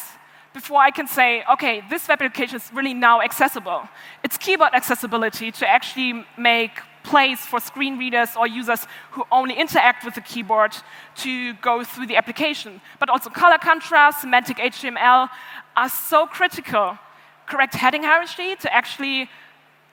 before 0.54 0.80
I 0.80 0.91
can 0.91 1.08
say, 1.08 1.44
okay, 1.52 1.84
this 1.89 2.08
web 2.08 2.22
application 2.22 2.58
is 2.58 2.72
really 2.74 2.94
now 2.94 3.22
accessible. 3.22 3.89
It's 4.24 4.38
keyboard 4.38 4.74
accessibility 4.74 5.52
to 5.52 5.68
actually 5.68 6.26
make 6.38 6.80
place 7.06 7.39
for 7.39 7.60
screen 7.60 7.98
readers 7.98 8.36
or 8.36 8.48
users 8.48 8.88
who 9.12 9.24
only 9.32 9.54
interact 9.54 10.04
with 10.04 10.15
the 10.15 10.22
keyboard 10.22 10.76
to 11.15 11.54
go 11.56 11.84
through 11.84 12.08
the 12.08 12.18
application. 12.18 12.82
But 13.00 13.10
also 13.10 13.30
color 13.30 13.58
contrast, 13.58 14.22
semantic 14.22 14.58
HTML 14.58 15.30
are 15.78 15.89
so 15.89 16.26
critical. 16.26 16.98
Correct 17.46 17.76
heading 17.76 18.04
hierarchy 18.04 18.56
to 18.56 18.74
actually 18.74 19.30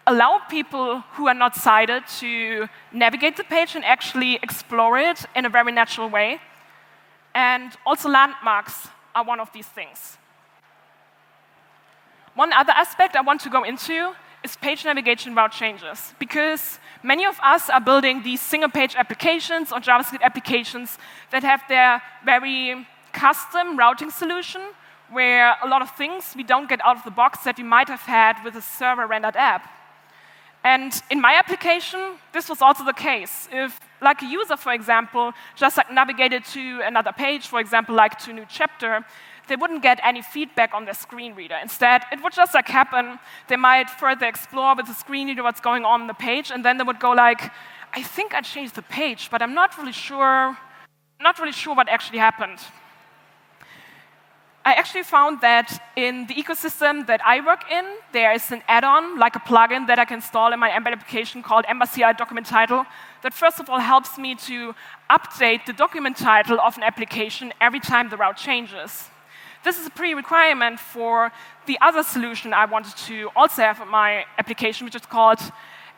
allow 0.07 0.41
people 0.49 1.01
who 1.15 1.29
are 1.29 1.39
not 1.45 1.55
sighted 1.55 2.03
to 2.21 2.67
navigate 2.93 3.37
the 3.37 3.45
page 3.45 3.77
and 3.77 3.85
actually 3.85 4.35
explore 4.43 4.99
it 4.99 5.25
in 5.37 5.45
a 5.45 5.49
very 5.49 5.73
natural 5.73 6.09
way. 6.09 6.41
And 7.35 7.73
also 7.87 8.09
landmarks 8.09 8.89
are 9.15 9.25
one 9.25 9.41
of 9.41 9.53
these 9.53 9.67
things. 9.67 10.19
One 12.35 12.53
other 12.53 12.73
aspect 12.73 13.15
I 13.17 13.21
want 13.21 13.41
to 13.43 13.51
go 13.51 13.63
into 13.63 14.15
is 14.45 14.57
page 14.57 14.85
navigation 14.85 15.35
route 15.35 15.53
changes, 15.53 16.15
because 16.19 16.79
many 17.03 17.25
of 17.25 17.39
us 17.43 17.71
are 17.71 17.81
building 17.81 18.23
these 18.23 18.41
single 18.41 18.69
page 18.71 18.95
applications 18.97 19.73
or 19.73 19.79
JavaScript 19.79 20.23
applications 20.23 20.99
that 21.31 21.43
have 21.43 21.63
their 21.69 22.03
very 22.25 22.87
custom 23.13 23.79
routing 23.79 24.11
solution 24.11 24.63
where 25.11 25.57
a 25.63 25.69
lot 25.69 25.83
of 25.83 25.91
things 25.91 26.35
we 26.35 26.43
don't 26.43 26.69
get 26.69 26.81
out 26.85 26.97
of 26.97 27.05
the 27.05 27.11
box 27.11 27.45
that 27.45 27.59
we 27.59 27.65
might 27.65 27.89
have 27.89 28.01
had 28.01 28.43
with 28.45 28.57
a 28.57 28.63
server 28.63 29.07
rendered 29.07 29.37
app. 29.37 29.69
And 30.65 30.93
in 31.11 31.21
my 31.21 31.35
application, 31.35 32.15
this 32.33 32.49
was 32.49 32.63
also 32.63 32.85
the 32.85 32.95
case. 32.95 33.49
If, 33.53 33.79
like 34.03 34.21
a 34.23 34.27
user, 34.27 34.57
for 34.57 34.73
example, 34.73 35.33
just 35.55 35.77
like 35.77 35.91
navigated 35.91 36.45
to 36.47 36.81
another 36.83 37.13
page, 37.13 37.47
for 37.47 37.61
example, 37.61 37.95
like 37.95 38.19
to 38.19 38.31
a 38.31 38.35
new 38.35 38.47
chapter, 38.49 39.05
they 39.49 39.57
wouldn't 39.57 39.83
get 39.83 40.01
any 40.03 40.23
feedback 40.23 40.75
on 40.75 40.85
their 40.85 40.95
screen 40.95 41.35
reader. 41.35 41.57
Instead, 41.63 42.03
it 42.13 42.23
would 42.23 42.33
just 42.33 42.55
like 42.55 42.69
happen. 42.69 43.19
They 43.49 43.57
might 43.57 43.89
further 43.91 44.27
explore 44.27 44.75
with 44.77 44.87
the 44.87 44.95
screen 44.95 45.29
reader 45.29 45.43
what's 45.43 45.61
going 45.61 45.85
on, 45.85 46.03
on 46.03 46.07
the 46.07 46.15
page, 46.15 46.51
and 46.51 46.65
then 46.65 46.79
they 46.79 46.85
would 46.85 47.01
go 47.01 47.13
like, 47.13 47.51
I 47.93 48.03
think 48.03 48.35
I 48.35 48.41
changed 48.41 48.75
the 48.75 48.83
page, 48.83 49.29
but 49.31 49.43
I'm 49.43 49.55
not 49.55 49.77
really 49.79 49.93
sure, 49.93 50.57
not 51.21 51.39
really 51.39 51.53
sure 51.53 51.75
what 51.75 51.89
actually 51.89 52.19
happened. 52.19 52.59
I 54.65 54.75
actually 54.75 55.03
found 55.03 55.41
that 55.41 55.83
in 55.97 56.27
the 56.29 56.35
ecosystem 56.35 57.07
that 57.09 57.21
I 57.27 57.41
work 57.45 57.69
in, 57.69 57.85
there 58.13 58.33
is 58.33 58.53
an 58.53 58.63
add-on, 58.69 59.19
like 59.19 59.35
a 59.35 59.41
plugin 59.41 59.89
that 59.89 59.99
I 59.99 60.05
can 60.05 60.17
install 60.17 60.53
in 60.53 60.61
my 60.61 60.71
Ember 60.71 60.91
application 60.91 61.43
called 61.43 61.65
Ember 61.69 61.87
document 62.17 62.47
title, 62.47 62.87
that 63.23 63.33
first 63.33 63.61
of 63.61 63.71
all 63.71 63.79
helps 63.79 64.19
me 64.19 64.35
to 64.35 64.75
update 65.11 65.67
the 65.67 65.73
document 65.73 66.17
title 66.17 66.61
of 66.61 66.77
an 66.77 66.83
application 66.83 67.53
every 67.61 67.81
time 67.81 68.11
the 68.11 68.17
route 68.17 68.37
changes. 68.37 69.09
This 69.65 69.79
is 69.79 69.87
a 69.87 69.91
pre-requirement 69.91 70.81
for 70.81 71.31
the 71.67 71.79
other 71.81 72.03
solution 72.03 72.53
I 72.53 72.65
wanted 72.65 72.97
to 73.07 73.31
also 73.37 73.63
have 73.63 73.81
in 73.81 73.89
my 73.89 74.25
application, 74.39 74.85
which 74.85 74.97
is 74.97 75.07
called 75.07 75.39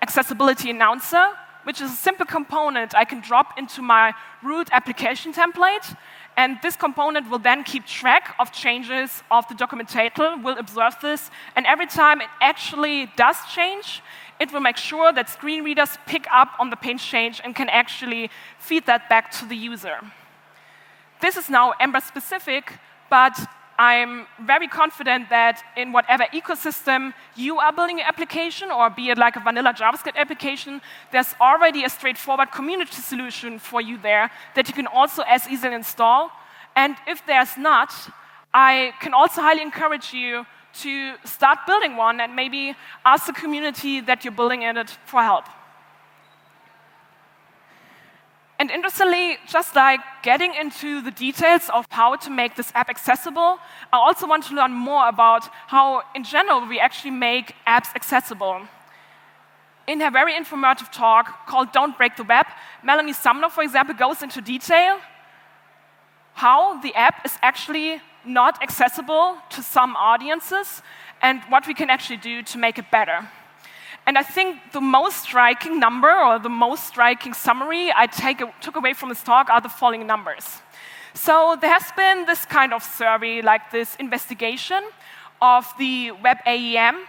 Accessibility 0.03 0.69
Announcer, 0.69 1.29
which 1.65 1.81
is 1.81 1.91
a 1.91 1.97
simple 1.97 2.27
component 2.27 2.95
I 2.95 3.07
can 3.07 3.21
drop 3.21 3.59
into 3.59 3.81
my 3.81 4.13
root 4.43 4.69
application 4.71 5.33
template 5.33 5.97
and 6.37 6.59
this 6.63 6.77
component 6.77 7.31
will 7.31 7.39
then 7.39 7.63
keep 7.65 7.87
track 7.87 8.35
of 8.39 8.53
changes 8.53 9.23
of 9.31 9.47
the 9.49 9.55
document 9.55 9.89
title, 9.89 10.37
will 10.43 10.59
observe 10.59 10.97
this, 11.01 11.31
and 11.57 11.67
every 11.67 11.87
time 11.87 12.21
it 12.21 12.29
actually 12.41 13.11
does 13.17 13.37
change, 13.55 14.03
it 14.41 14.53
will 14.53 14.61
make 14.61 14.77
sure 14.77 15.13
that 15.13 15.29
screen 15.29 15.63
readers 15.63 15.97
pick 16.07 16.27
up 16.33 16.49
on 16.59 16.71
the 16.71 16.77
page 16.77 17.03
change 17.03 17.41
and 17.45 17.55
can 17.55 17.69
actually 17.69 18.31
feed 18.59 18.85
that 18.87 19.09
back 19.09 19.31
to 19.31 19.47
the 19.47 19.57
user. 19.57 19.99
This 21.21 21.37
is 21.37 21.49
now 21.49 21.73
Ember 21.81 22.01
specific, 22.01 22.73
but 23.09 23.39
I'm 23.79 24.27
very 24.41 24.69
confident 24.69 25.31
that 25.31 25.63
in 25.77 25.93
whatever 25.93 26.25
ecosystem 26.33 27.13
you 27.35 27.59
are 27.59 27.73
building 27.73 27.99
your 27.99 28.07
application, 28.07 28.71
or 28.71 28.89
be 28.91 29.11
it 29.11 29.19
like 29.19 29.37
a 29.37 29.41
vanilla 29.41 29.75
JavaScript 29.75 30.17
application, 30.17 30.81
there's 31.11 31.35
already 31.41 31.85
a 31.85 31.89
straightforward 31.89 32.53
community 32.53 33.03
solution 33.03 33.59
for 33.59 33.81
you 33.81 33.99
there 33.99 34.31
that 34.55 34.69
you 34.69 34.75
can 34.75 34.87
also 34.87 35.23
as 35.23 35.49
easily 35.49 35.75
install. 35.75 36.31
And 36.77 36.97
if 37.07 37.27
there's 37.27 37.57
not, 37.57 37.93
I 38.53 38.93
can 39.01 39.13
also 39.13 39.41
highly 39.41 39.63
encourage 39.63 40.13
you 40.13 40.47
to 40.83 41.15
start 41.25 41.59
building 41.67 41.97
one 41.97 42.21
and 42.21 42.35
maybe 42.35 42.75
ask 43.05 43.27
the 43.27 43.33
community 43.33 44.01
that 44.01 44.25
you're 44.25 44.35
building 44.35 44.63
in 44.63 44.77
it 44.77 44.91
for 45.07 45.23
help. 45.23 45.47
And 48.59 48.71
interestingly, 48.71 49.39
just 49.49 49.75
like 49.75 50.01
getting 50.23 50.55
into 50.55 51.01
the 51.01 51.11
details 51.11 51.69
of 51.75 51.87
how 51.91 52.15
to 52.17 52.31
make 52.31 52.55
this 52.55 52.71
app 52.75 52.89
accessible, 52.89 53.59
I 53.93 53.97
also 53.97 54.29
want 54.29 54.45
to 54.45 54.55
learn 54.55 54.73
more 54.73 55.09
about 55.09 55.49
how, 55.67 56.03
in 56.15 56.23
general, 56.23 56.67
we 56.67 56.79
actually 56.79 57.11
make 57.11 57.55
apps 57.67 57.95
accessible. 57.97 58.63
In 59.87 60.01
her 60.01 60.11
very 60.11 60.37
informative 60.37 60.91
talk 60.93 61.47
called 61.47 61.73
Don't 61.73 61.99
Break 61.99 62.17
the 62.17 62.23
Web, 62.23 62.47
Melanie 62.83 63.13
Sumner, 63.13 63.51
for 63.51 63.63
example, 63.63 63.95
goes 63.95 64.23
into 64.23 64.41
detail 64.41 65.01
how 66.35 66.81
the 66.81 66.95
app 66.95 67.25
is 67.25 67.37
actually 67.43 68.01
not 68.25 68.63
accessible 68.63 69.37
to 69.51 69.63
some 69.63 69.97
audiences 69.97 70.83
and 71.23 71.41
what 71.49 71.67
we 71.67 71.75
can 71.75 71.91
actually 71.91 72.17
do 72.17 72.43
to 72.43 72.59
make 72.59 72.79
it 72.79 72.91
better. 72.91 73.29
And 74.07 74.19
I 74.19 74.23
think 74.23 74.59
the 74.73 74.81
most 74.81 75.23
striking 75.23 75.81
number 75.81 76.11
or 76.11 76.39
the 76.39 76.51
most 76.51 76.87
striking 76.87 77.33
summary 77.33 77.91
I 77.95 78.07
take, 78.07 78.43
took 78.61 78.77
away 78.77 78.93
from 78.93 79.09
this 79.09 79.23
talk 79.23 79.49
are 79.49 79.61
the 79.61 79.71
following 79.71 80.07
numbers. 80.07 80.45
So 81.15 81.57
there 81.61 81.73
has 81.73 81.91
been 81.97 82.27
this 82.27 82.45
kind 82.45 82.75
of 82.75 82.83
survey, 82.83 83.41
like 83.41 83.71
this 83.71 83.97
investigation 83.97 84.83
of 85.41 85.73
the 85.79 86.13
WebAIM, 86.23 87.05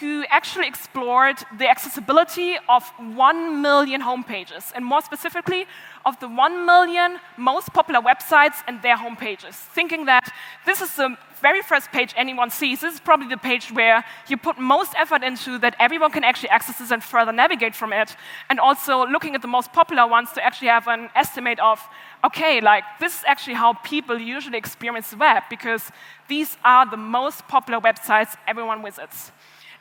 who 0.00 0.24
actually 0.28 0.66
explored 0.66 1.36
the 1.58 1.68
accessibility 1.68 2.56
of 2.68 2.84
1 2.98 3.60
million 3.60 4.00
homepages, 4.00 4.72
and 4.74 4.84
more 4.84 5.02
specifically, 5.02 5.66
of 6.06 6.18
the 6.20 6.28
1 6.28 6.64
million 6.64 7.18
most 7.36 7.72
popular 7.72 8.00
websites 8.00 8.62
and 8.66 8.80
their 8.82 8.96
homepages, 8.96 9.54
thinking 9.54 10.06
that 10.06 10.32
this 10.64 10.80
is 10.80 10.94
the 10.96 11.16
very 11.40 11.62
first 11.62 11.90
page 11.90 12.14
anyone 12.16 12.50
sees. 12.50 12.80
This 12.80 12.94
is 12.94 13.00
probably 13.00 13.28
the 13.28 13.36
page 13.36 13.72
where 13.72 14.04
you 14.28 14.36
put 14.36 14.58
most 14.58 14.94
effort 14.96 15.22
into 15.22 15.58
that 15.58 15.74
everyone 15.78 16.10
can 16.10 16.24
actually 16.24 16.50
access 16.50 16.78
this 16.78 16.90
and 16.90 17.02
further 17.02 17.32
navigate 17.32 17.74
from 17.74 17.92
it. 17.92 18.16
And 18.48 18.60
also 18.60 19.06
looking 19.06 19.34
at 19.34 19.42
the 19.42 19.48
most 19.48 19.72
popular 19.72 20.06
ones 20.06 20.32
to 20.32 20.44
actually 20.44 20.68
have 20.68 20.86
an 20.88 21.10
estimate 21.14 21.58
of, 21.60 21.80
okay, 22.24 22.60
like 22.60 22.84
this 23.00 23.18
is 23.18 23.24
actually 23.26 23.54
how 23.54 23.74
people 23.74 24.18
usually 24.18 24.58
experience 24.58 25.10
the 25.10 25.16
web 25.16 25.42
because 25.50 25.90
these 26.28 26.56
are 26.64 26.88
the 26.88 26.96
most 26.96 27.46
popular 27.48 27.80
websites 27.80 28.36
everyone 28.46 28.82
visits. 28.82 29.32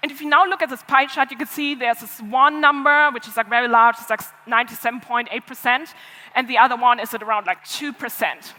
And 0.02 0.12
if 0.12 0.22
you 0.22 0.30
now 0.30 0.46
look 0.46 0.62
at 0.62 0.70
this 0.70 0.82
pie 0.84 1.08
chart, 1.08 1.30
you 1.30 1.38
can 1.38 1.48
see 1.48 1.76
there's 1.76 2.00
this 2.00 2.22
one 2.22 2.62
number, 2.62 3.10
which 3.12 3.28
is 3.28 3.36
like 3.36 3.50
very 3.50 3.68
large, 3.68 3.96
it's 4.00 4.10
like 4.10 4.22
97.8%, 4.48 5.94
and 6.36 6.48
the 6.48 6.58
other 6.58 6.78
one 6.78 7.02
is 7.02 7.14
at 7.14 7.22
around 7.22 7.48
like 7.48 7.66
2%. 7.66 8.54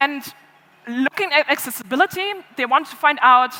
And 0.00 0.22
looking 0.86 1.32
at 1.32 1.48
accessibility, 1.50 2.32
they 2.56 2.66
want 2.66 2.86
to 2.88 2.96
find 2.96 3.18
out, 3.22 3.54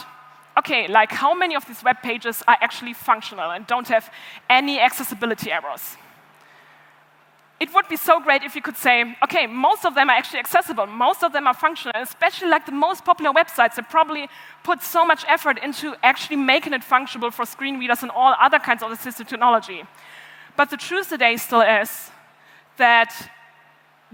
okay, 0.59 0.87
like 0.89 1.13
how 1.13 1.35
many 1.35 1.55
of 1.55 1.67
these 1.67 1.83
web 1.83 2.03
pages 2.03 2.43
are 2.47 2.57
actually 2.61 2.95
functional 2.95 3.51
and 3.51 3.67
don't 3.67 3.89
have 3.89 4.11
any 4.49 4.81
accessibility 4.81 5.51
errors 5.51 5.97
it 7.59 7.73
would 7.73 7.89
be 7.89 7.97
so 7.97 8.21
great 8.21 8.43
if 8.43 8.55
you 8.55 8.61
could 8.61 8.77
say, 8.77 9.17
okay, 9.25 9.47
most 9.47 9.87
of 9.87 9.95
them 9.95 10.11
are 10.11 10.17
actually 10.17 10.41
accessible, 10.41 10.87
most 10.87 11.25
of 11.25 11.33
them 11.33 11.47
are 11.47 11.55
functional, 11.55 11.93
especially 12.03 12.49
like 12.49 12.67
the 12.67 12.73
most 12.73 13.05
popular 13.05 13.33
websites 13.33 13.77
that 13.77 13.89
probably 13.89 14.29
put 14.63 14.83
so 14.83 15.07
much 15.07 15.25
effort 15.27 15.59
into 15.63 15.95
actually 16.03 16.37
making 16.37 16.75
it 16.75 16.85
functional 16.85 17.31
for 17.31 17.47
screen 17.47 17.79
readers 17.79 18.03
and 18.03 18.11
all 18.11 18.35
other 18.39 18.59
kinds 18.59 18.83
of 18.83 18.91
assistive 18.91 19.27
technology. 19.27 19.85
But 20.57 20.69
the 20.69 20.77
truth 20.77 21.09
today 21.09 21.39
still 21.39 21.63
is 21.63 22.11
that 22.77 23.31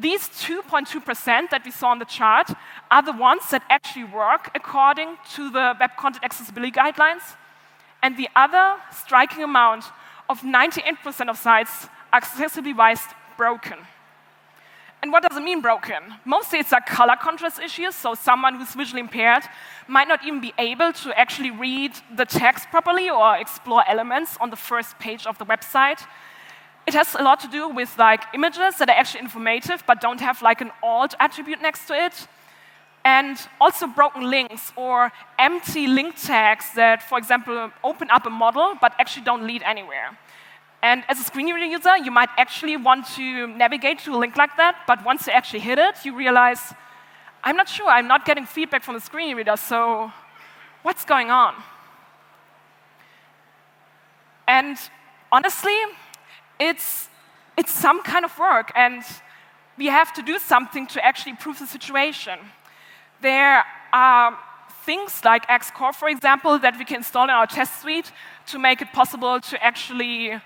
these 0.03 0.29
2.2% 0.29 1.51
that 1.51 1.63
we 1.65 1.71
saw 1.71 1.89
on 1.89 1.99
the 1.99 2.05
chart 2.05 2.51
are 2.91 3.03
the 3.03 3.13
ones 3.13 3.49
that 3.51 3.63
actually 3.71 4.05
work 4.05 4.51
according 4.55 5.17
to 5.35 5.51
the 5.51 5.77
Web 5.79 5.91
Content 5.97 6.25
Accessibility 6.25 6.73
Guidelines. 6.73 7.37
And 8.03 8.17
the 8.17 8.29
other 8.35 8.77
striking 8.91 9.45
amount 9.45 9.85
of 10.29 10.41
98% 10.41 11.29
of 11.29 11.39
sites 11.39 11.89
are 12.13 12.21
accessibly 12.21 12.77
wise 12.77 13.03
broken. 13.37 13.79
And 15.03 15.11
what 15.11 15.25
does 15.25 15.37
it 15.37 15.43
mean 15.43 15.61
broken? 15.61 16.01
Mostly 16.25 16.61
it's 16.61 16.73
a 16.73 16.81
color 16.81 17.17
contrast 17.21 17.59
issue, 17.61 17.91
so 17.91 18.15
someone 18.15 18.57
who's 18.57 18.75
visually 18.75 19.01
impaired 19.01 19.43
might 19.89 20.07
not 20.07 20.25
even 20.25 20.41
be 20.41 20.53
able 20.59 20.93
to 20.93 21.19
actually 21.19 21.51
read 21.51 21.93
the 22.17 22.25
text 22.25 22.69
properly 22.71 23.11
or 23.11 23.37
explore 23.37 23.83
elements 23.89 24.37
on 24.41 24.51
the 24.51 24.57
first 24.57 24.97
page 25.01 25.27
of 25.27 25.39
the 25.39 25.47
website. 25.47 26.07
It 26.87 26.95
has 26.95 27.15
a 27.15 27.23
lot 27.23 27.41
to 27.41 27.49
do 27.49 27.69
with 27.69 27.97
like 27.97 28.25
images 28.35 28.79
that 28.79 28.89
are 28.89 28.97
actually 28.97 29.21
informative 29.21 29.85
but 29.87 30.01
don't 30.01 30.21
have 30.21 30.43
like 30.43 30.61
an 30.61 30.71
alt 30.83 31.15
attribute 31.21 31.63
next 31.63 31.87
to 31.87 31.95
it. 31.95 32.27
And 33.05 33.37
also 33.61 33.87
broken 33.87 34.31
links 34.31 34.73
or 34.77 35.11
empty 35.39 35.87
link 35.87 36.17
tags 36.17 36.73
that, 36.75 37.03
for 37.03 37.19
example, 37.19 37.71
open 37.83 38.11
up 38.11 38.27
a 38.27 38.31
model 38.31 38.75
but 38.81 38.93
actually 38.99 39.25
don't 39.25 39.47
lead 39.47 39.63
anywhere. 39.65 40.17
And 40.83 41.05
as 41.09 41.21
a 41.21 41.23
screen 41.23 41.47
reader 41.47 41.65
user, 41.65 41.97
you 41.97 42.11
might 42.11 42.31
actually 42.37 42.77
want 42.77 43.07
to 43.15 43.47
navigate 43.47 44.01
to 44.01 44.15
a 44.17 44.19
link 44.19 44.37
like 44.37 44.57
that, 44.57 44.77
but 44.89 45.05
once 45.05 45.29
you 45.29 45.33
actually 45.33 45.61
hit 45.61 45.79
it, 45.79 46.05
you 46.05 46.13
realize, 46.15 46.75
I'm 47.45 47.57
not 47.57 47.69
sure, 47.69 47.89
I'm 47.89 48.09
not 48.09 48.25
getting 48.25 48.47
feedback 48.47 48.83
from 48.83 48.95
the 48.95 49.01
screen 49.01 49.37
reader, 49.37 49.57
so 49.57 50.11
what's 50.83 51.05
going 51.05 51.31
on? 51.31 51.55
And 54.49 54.77
honestly, 55.31 55.77
it's, 56.63 57.09
it's 57.57 57.73
some 57.73 58.03
kind 58.03 58.25
of 58.25 58.39
work, 58.39 58.71
and 58.75 59.03
we 59.77 59.87
have 59.87 60.13
to 60.15 60.23
do 60.23 60.39
something 60.39 60.87
to 60.89 61.05
actually 61.05 61.31
improve 61.31 61.59
the 61.59 61.67
situation. 61.67 62.39
There 63.21 63.65
are 63.93 64.39
things 64.85 65.25
like 65.25 65.45
axe-core, 65.49 65.93
for 65.93 66.09
example, 66.09 66.59
that 66.59 66.79
we 66.79 66.85
can 66.85 66.99
install 66.99 67.25
in 67.25 67.31
our 67.31 67.47
test 67.47 67.81
suite 67.81 68.13
to 68.47 68.59
make 68.59 68.83
it 68.83 68.93
possible 68.93 69.41
to 69.41 69.55
actually 69.63 70.41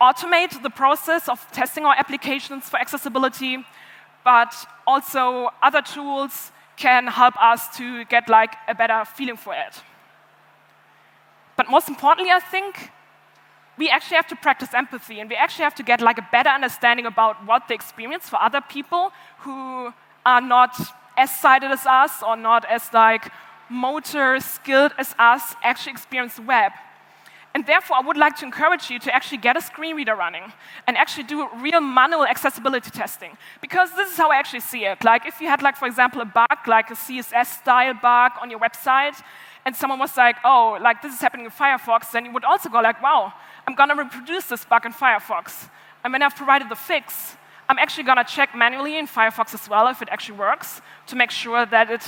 automate 0.00 0.62
the 0.62 0.70
process 0.70 1.28
of 1.28 1.38
testing 1.52 1.84
our 1.84 1.96
applications 1.96 2.68
for 2.68 2.78
accessibility, 2.78 3.64
but 4.24 4.52
also 4.86 5.50
other 5.62 5.82
tools 5.82 6.52
can 6.76 7.06
help 7.06 7.34
us 7.40 7.60
to 7.76 8.04
get 8.06 8.28
like 8.28 8.54
a 8.68 8.74
better 8.74 9.04
feeling 9.04 9.36
for 9.36 9.54
it. 9.54 9.82
But 11.56 11.70
most 11.70 11.88
importantly, 11.88 12.32
I 12.32 12.40
think 12.40 12.90
we 13.78 13.88
actually 13.90 14.16
have 14.16 14.28
to 14.28 14.36
practice 14.36 14.72
empathy 14.74 15.20
and 15.20 15.28
we 15.28 15.36
actually 15.36 15.64
have 15.64 15.74
to 15.74 15.82
get 15.82 16.00
like 16.00 16.18
a 16.18 16.28
better 16.30 16.50
understanding 16.50 17.06
about 17.06 17.44
what 17.46 17.68
the 17.68 17.74
experience 17.74 18.28
for 18.28 18.40
other 18.40 18.60
people 18.60 19.12
who 19.38 19.92
are 20.24 20.40
not 20.40 20.76
as 21.16 21.30
sighted 21.34 21.70
as 21.70 21.86
us 21.86 22.22
or 22.22 22.36
not 22.36 22.64
as 22.64 22.92
like 22.92 23.30
motor 23.68 24.38
skilled 24.40 24.92
as 24.98 25.14
us 25.18 25.54
actually 25.62 25.92
experience 25.92 26.38
web. 26.38 26.72
And 27.54 27.64
therefore, 27.66 27.98
I 27.98 28.00
would 28.00 28.16
like 28.16 28.36
to 28.38 28.44
encourage 28.44 28.90
you 28.90 28.98
to 28.98 29.14
actually 29.14 29.38
get 29.38 29.56
a 29.56 29.60
screen 29.60 29.94
reader 29.94 30.16
running 30.16 30.52
and 30.88 30.96
actually 30.96 31.22
do 31.22 31.48
real 31.60 31.80
manual 31.80 32.26
accessibility 32.26 32.90
testing. 32.90 33.38
Because 33.60 33.94
this 33.94 34.10
is 34.10 34.16
how 34.16 34.32
I 34.32 34.36
actually 34.36 34.60
see 34.60 34.84
it. 34.86 35.04
Like, 35.04 35.24
if 35.24 35.40
you 35.40 35.46
had, 35.46 35.62
like, 35.62 35.76
for 35.76 35.86
example, 35.86 36.20
a 36.20 36.24
bug, 36.24 36.58
like 36.66 36.90
a 36.90 36.94
CSS-style 36.94 37.94
bug 38.02 38.32
on 38.42 38.50
your 38.50 38.58
website, 38.58 39.22
and 39.64 39.74
someone 39.74 40.00
was 40.00 40.16
like, 40.16 40.36
oh, 40.44 40.76
like, 40.82 41.00
this 41.00 41.14
is 41.14 41.20
happening 41.20 41.46
in 41.46 41.52
Firefox, 41.52 42.10
then 42.10 42.24
you 42.24 42.32
would 42.32 42.44
also 42.44 42.68
go 42.68 42.80
like, 42.80 43.00
wow, 43.00 43.32
I'm 43.66 43.74
going 43.74 43.88
to 43.88 43.94
reproduce 43.94 44.46
this 44.46 44.64
bug 44.64 44.86
in 44.86 44.92
Firefox. 44.92 45.68
And 46.02 46.12
when 46.12 46.22
I've 46.22 46.36
provided 46.36 46.68
the 46.68 46.76
fix, 46.76 47.36
I'm 47.68 47.78
actually 47.78 48.04
going 48.04 48.18
to 48.18 48.24
check 48.24 48.54
manually 48.54 48.98
in 48.98 49.06
Firefox 49.06 49.54
as 49.54 49.68
well 49.68 49.88
if 49.88 50.02
it 50.02 50.08
actually 50.10 50.38
works 50.38 50.82
to 51.06 51.16
make 51.16 51.30
sure 51.30 51.64
that 51.64 51.90
it 51.90 52.02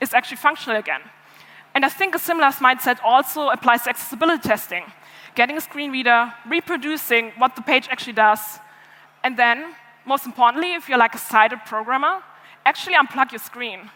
is 0.00 0.14
actually 0.14 0.36
functional 0.36 0.78
again. 0.78 1.00
And 1.74 1.84
I 1.84 1.88
think 1.88 2.14
a 2.14 2.18
similar 2.18 2.48
mindset 2.48 2.98
also 3.02 3.48
applies 3.48 3.82
to 3.82 3.90
accessibility 3.90 4.48
testing. 4.48 4.84
Getting 5.34 5.56
a 5.56 5.60
screen 5.60 5.90
reader, 5.90 6.32
reproducing 6.46 7.32
what 7.38 7.56
the 7.56 7.62
page 7.62 7.88
actually 7.90 8.12
does, 8.12 8.60
and 9.24 9.36
then, 9.36 9.74
most 10.06 10.26
importantly, 10.26 10.74
if 10.74 10.88
you're 10.88 10.98
like 10.98 11.14
a 11.14 11.18
sighted 11.18 11.58
programmer, 11.66 12.22
actually 12.64 12.94
unplug 12.94 13.32
your 13.32 13.40
screen 13.40 13.90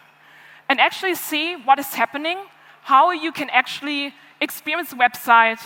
and 0.67 0.79
actually 0.79 1.15
see 1.15 1.55
what 1.55 1.79
is 1.79 1.93
happening, 1.93 2.39
how 2.81 3.11
you 3.11 3.31
can 3.31 3.49
actually 3.51 4.13
experience 4.41 4.89
the 4.89 4.95
website, 4.95 5.59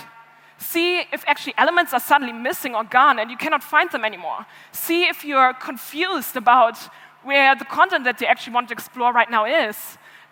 see 0.63 0.99
if 1.12 1.23
actually 1.28 1.54
elements 1.58 1.93
are 1.93 1.99
suddenly 1.99 2.34
missing 2.34 2.73
or 2.76 2.84
gone 2.84 3.19
and 3.19 3.30
you 3.30 3.38
cannot 3.38 3.63
find 3.63 3.91
them 3.91 4.04
anymore. 4.06 4.45
See 4.71 5.04
if 5.04 5.23
you're 5.23 5.54
confused 5.54 6.36
about 6.36 6.78
where 7.23 7.56
the 7.56 7.65
content 7.65 8.04
that 8.06 8.19
you 8.19 8.28
actually 8.28 8.54
want 8.54 8.67
to 8.69 8.73
explore 8.73 9.13
right 9.13 9.30
now 9.30 9.45
is, 9.45 9.78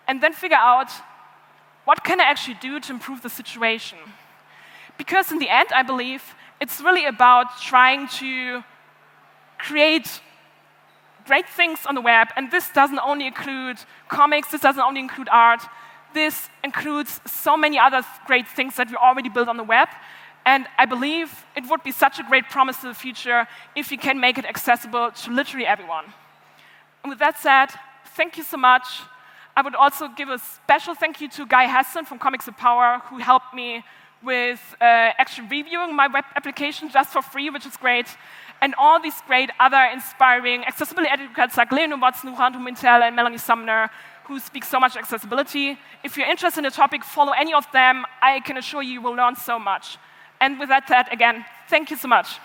and 0.08 0.22
then 0.22 0.34
figure 0.34 0.58
out 0.58 0.92
what 1.86 2.04
can 2.04 2.20
I 2.20 2.26
actually 2.26 2.58
do 2.62 2.80
to 2.80 2.92
improve 2.92 3.22
the 3.22 3.30
situation? 3.30 3.98
Because 4.98 5.32
in 5.32 5.40
the 5.40 5.50
end, 5.50 5.70
I 5.74 5.84
believe 5.84 6.24
it's 6.60 6.82
really 6.82 7.06
about 7.06 7.60
trying 7.62 8.08
to 8.20 8.64
create 9.58 10.22
great 11.26 11.48
things 11.48 11.80
on 11.86 11.96
the 11.96 12.02
web, 12.02 12.28
and 12.36 12.52
this 12.52 12.70
doesn't 12.74 13.00
only 13.00 13.28
include 13.28 13.78
comics, 14.10 14.52
this 14.52 14.62
doesn't 14.62 14.84
only 14.84 15.00
include 15.00 15.30
art, 15.30 15.62
this 16.14 16.50
includes 16.64 17.22
so 17.26 17.56
many 17.56 17.80
other 17.80 18.02
great 18.28 18.48
things 18.48 18.76
that 18.76 18.90
we 18.90 18.96
already 18.96 19.30
built 19.30 19.48
on 19.48 19.58
the 19.58 19.64
web. 19.64 19.88
And 20.46 20.66
I 20.78 20.86
believe 20.86 21.46
it 21.56 21.70
would 21.70 21.84
be 21.84 21.92
such 21.92 22.20
a 22.20 22.24
great 22.24 22.50
promise 22.50 22.78
to 22.82 22.88
the 22.88 22.94
future 22.94 23.48
if 23.76 23.92
we 23.92 23.98
can 23.98 24.20
make 24.20 24.38
it 24.38 24.46
accessible 24.46 25.12
to 25.12 25.32
literally 25.32 25.66
everyone. 25.66 26.06
And 27.04 27.10
with 27.10 27.20
that 27.20 27.38
said, 27.38 27.68
thank 28.16 28.38
you 28.38 28.44
so 28.44 28.58
much. 28.58 29.02
I 29.56 29.62
would 29.62 29.76
also 29.76 30.08
give 30.08 30.30
a 30.30 30.40
special 30.40 30.96
thank 30.96 31.22
you 31.22 31.30
to 31.30 31.46
Guy 31.46 31.66
Hasson 31.66 32.06
from 32.06 32.20
Comics 32.20 32.48
Empower, 32.48 33.02
who 33.10 33.18
helped 33.18 33.54
me 33.54 33.84
with 34.24 34.62
uh, 34.80 34.84
actually 35.18 35.48
reviewing 35.48 35.96
my 35.96 36.08
web 36.08 36.26
application 36.36 36.90
just 36.90 37.12
for 37.12 37.22
free, 37.22 37.50
which 37.50 37.66
is 37.66 37.76
great, 37.76 38.08
and 38.62 38.74
all 38.78 39.02
these 39.02 39.20
great 39.28 39.50
other 39.60 39.84
inspiring 39.92 40.64
accessibility 40.66 41.12
educators 41.12 41.58
like 41.58 41.72
Leon 41.72 42.00
Watts, 42.00 42.22
Nurantu 42.22 42.58
Mintel, 42.58 43.02
and 43.02 43.16
Melanie 43.16 43.40
Sumner, 43.40 43.90
who 44.26 44.40
speak 44.40 44.64
so 44.64 44.80
much 44.80 44.96
accessibility. 44.96 45.78
If 46.04 46.16
you're 46.16 46.30
interested 46.30 46.60
in 46.60 46.64
the 46.64 46.72
topic, 46.72 47.04
follow 47.04 47.34
any 47.34 47.54
of 47.54 47.66
them. 47.74 48.06
I 48.22 48.40
can 48.42 48.58
assure 48.58 48.84
you 48.84 48.94
you 48.94 49.02
will 49.02 49.16
learn 49.16 49.36
so 49.36 49.58
much. 49.58 49.98
And 50.42 50.60
with 50.60 50.70
that 50.70 50.88
said, 50.88 51.08
again, 51.12 51.46
thank 51.70 51.92
you 51.92 51.96
so 51.96 52.08
much. 52.08 52.40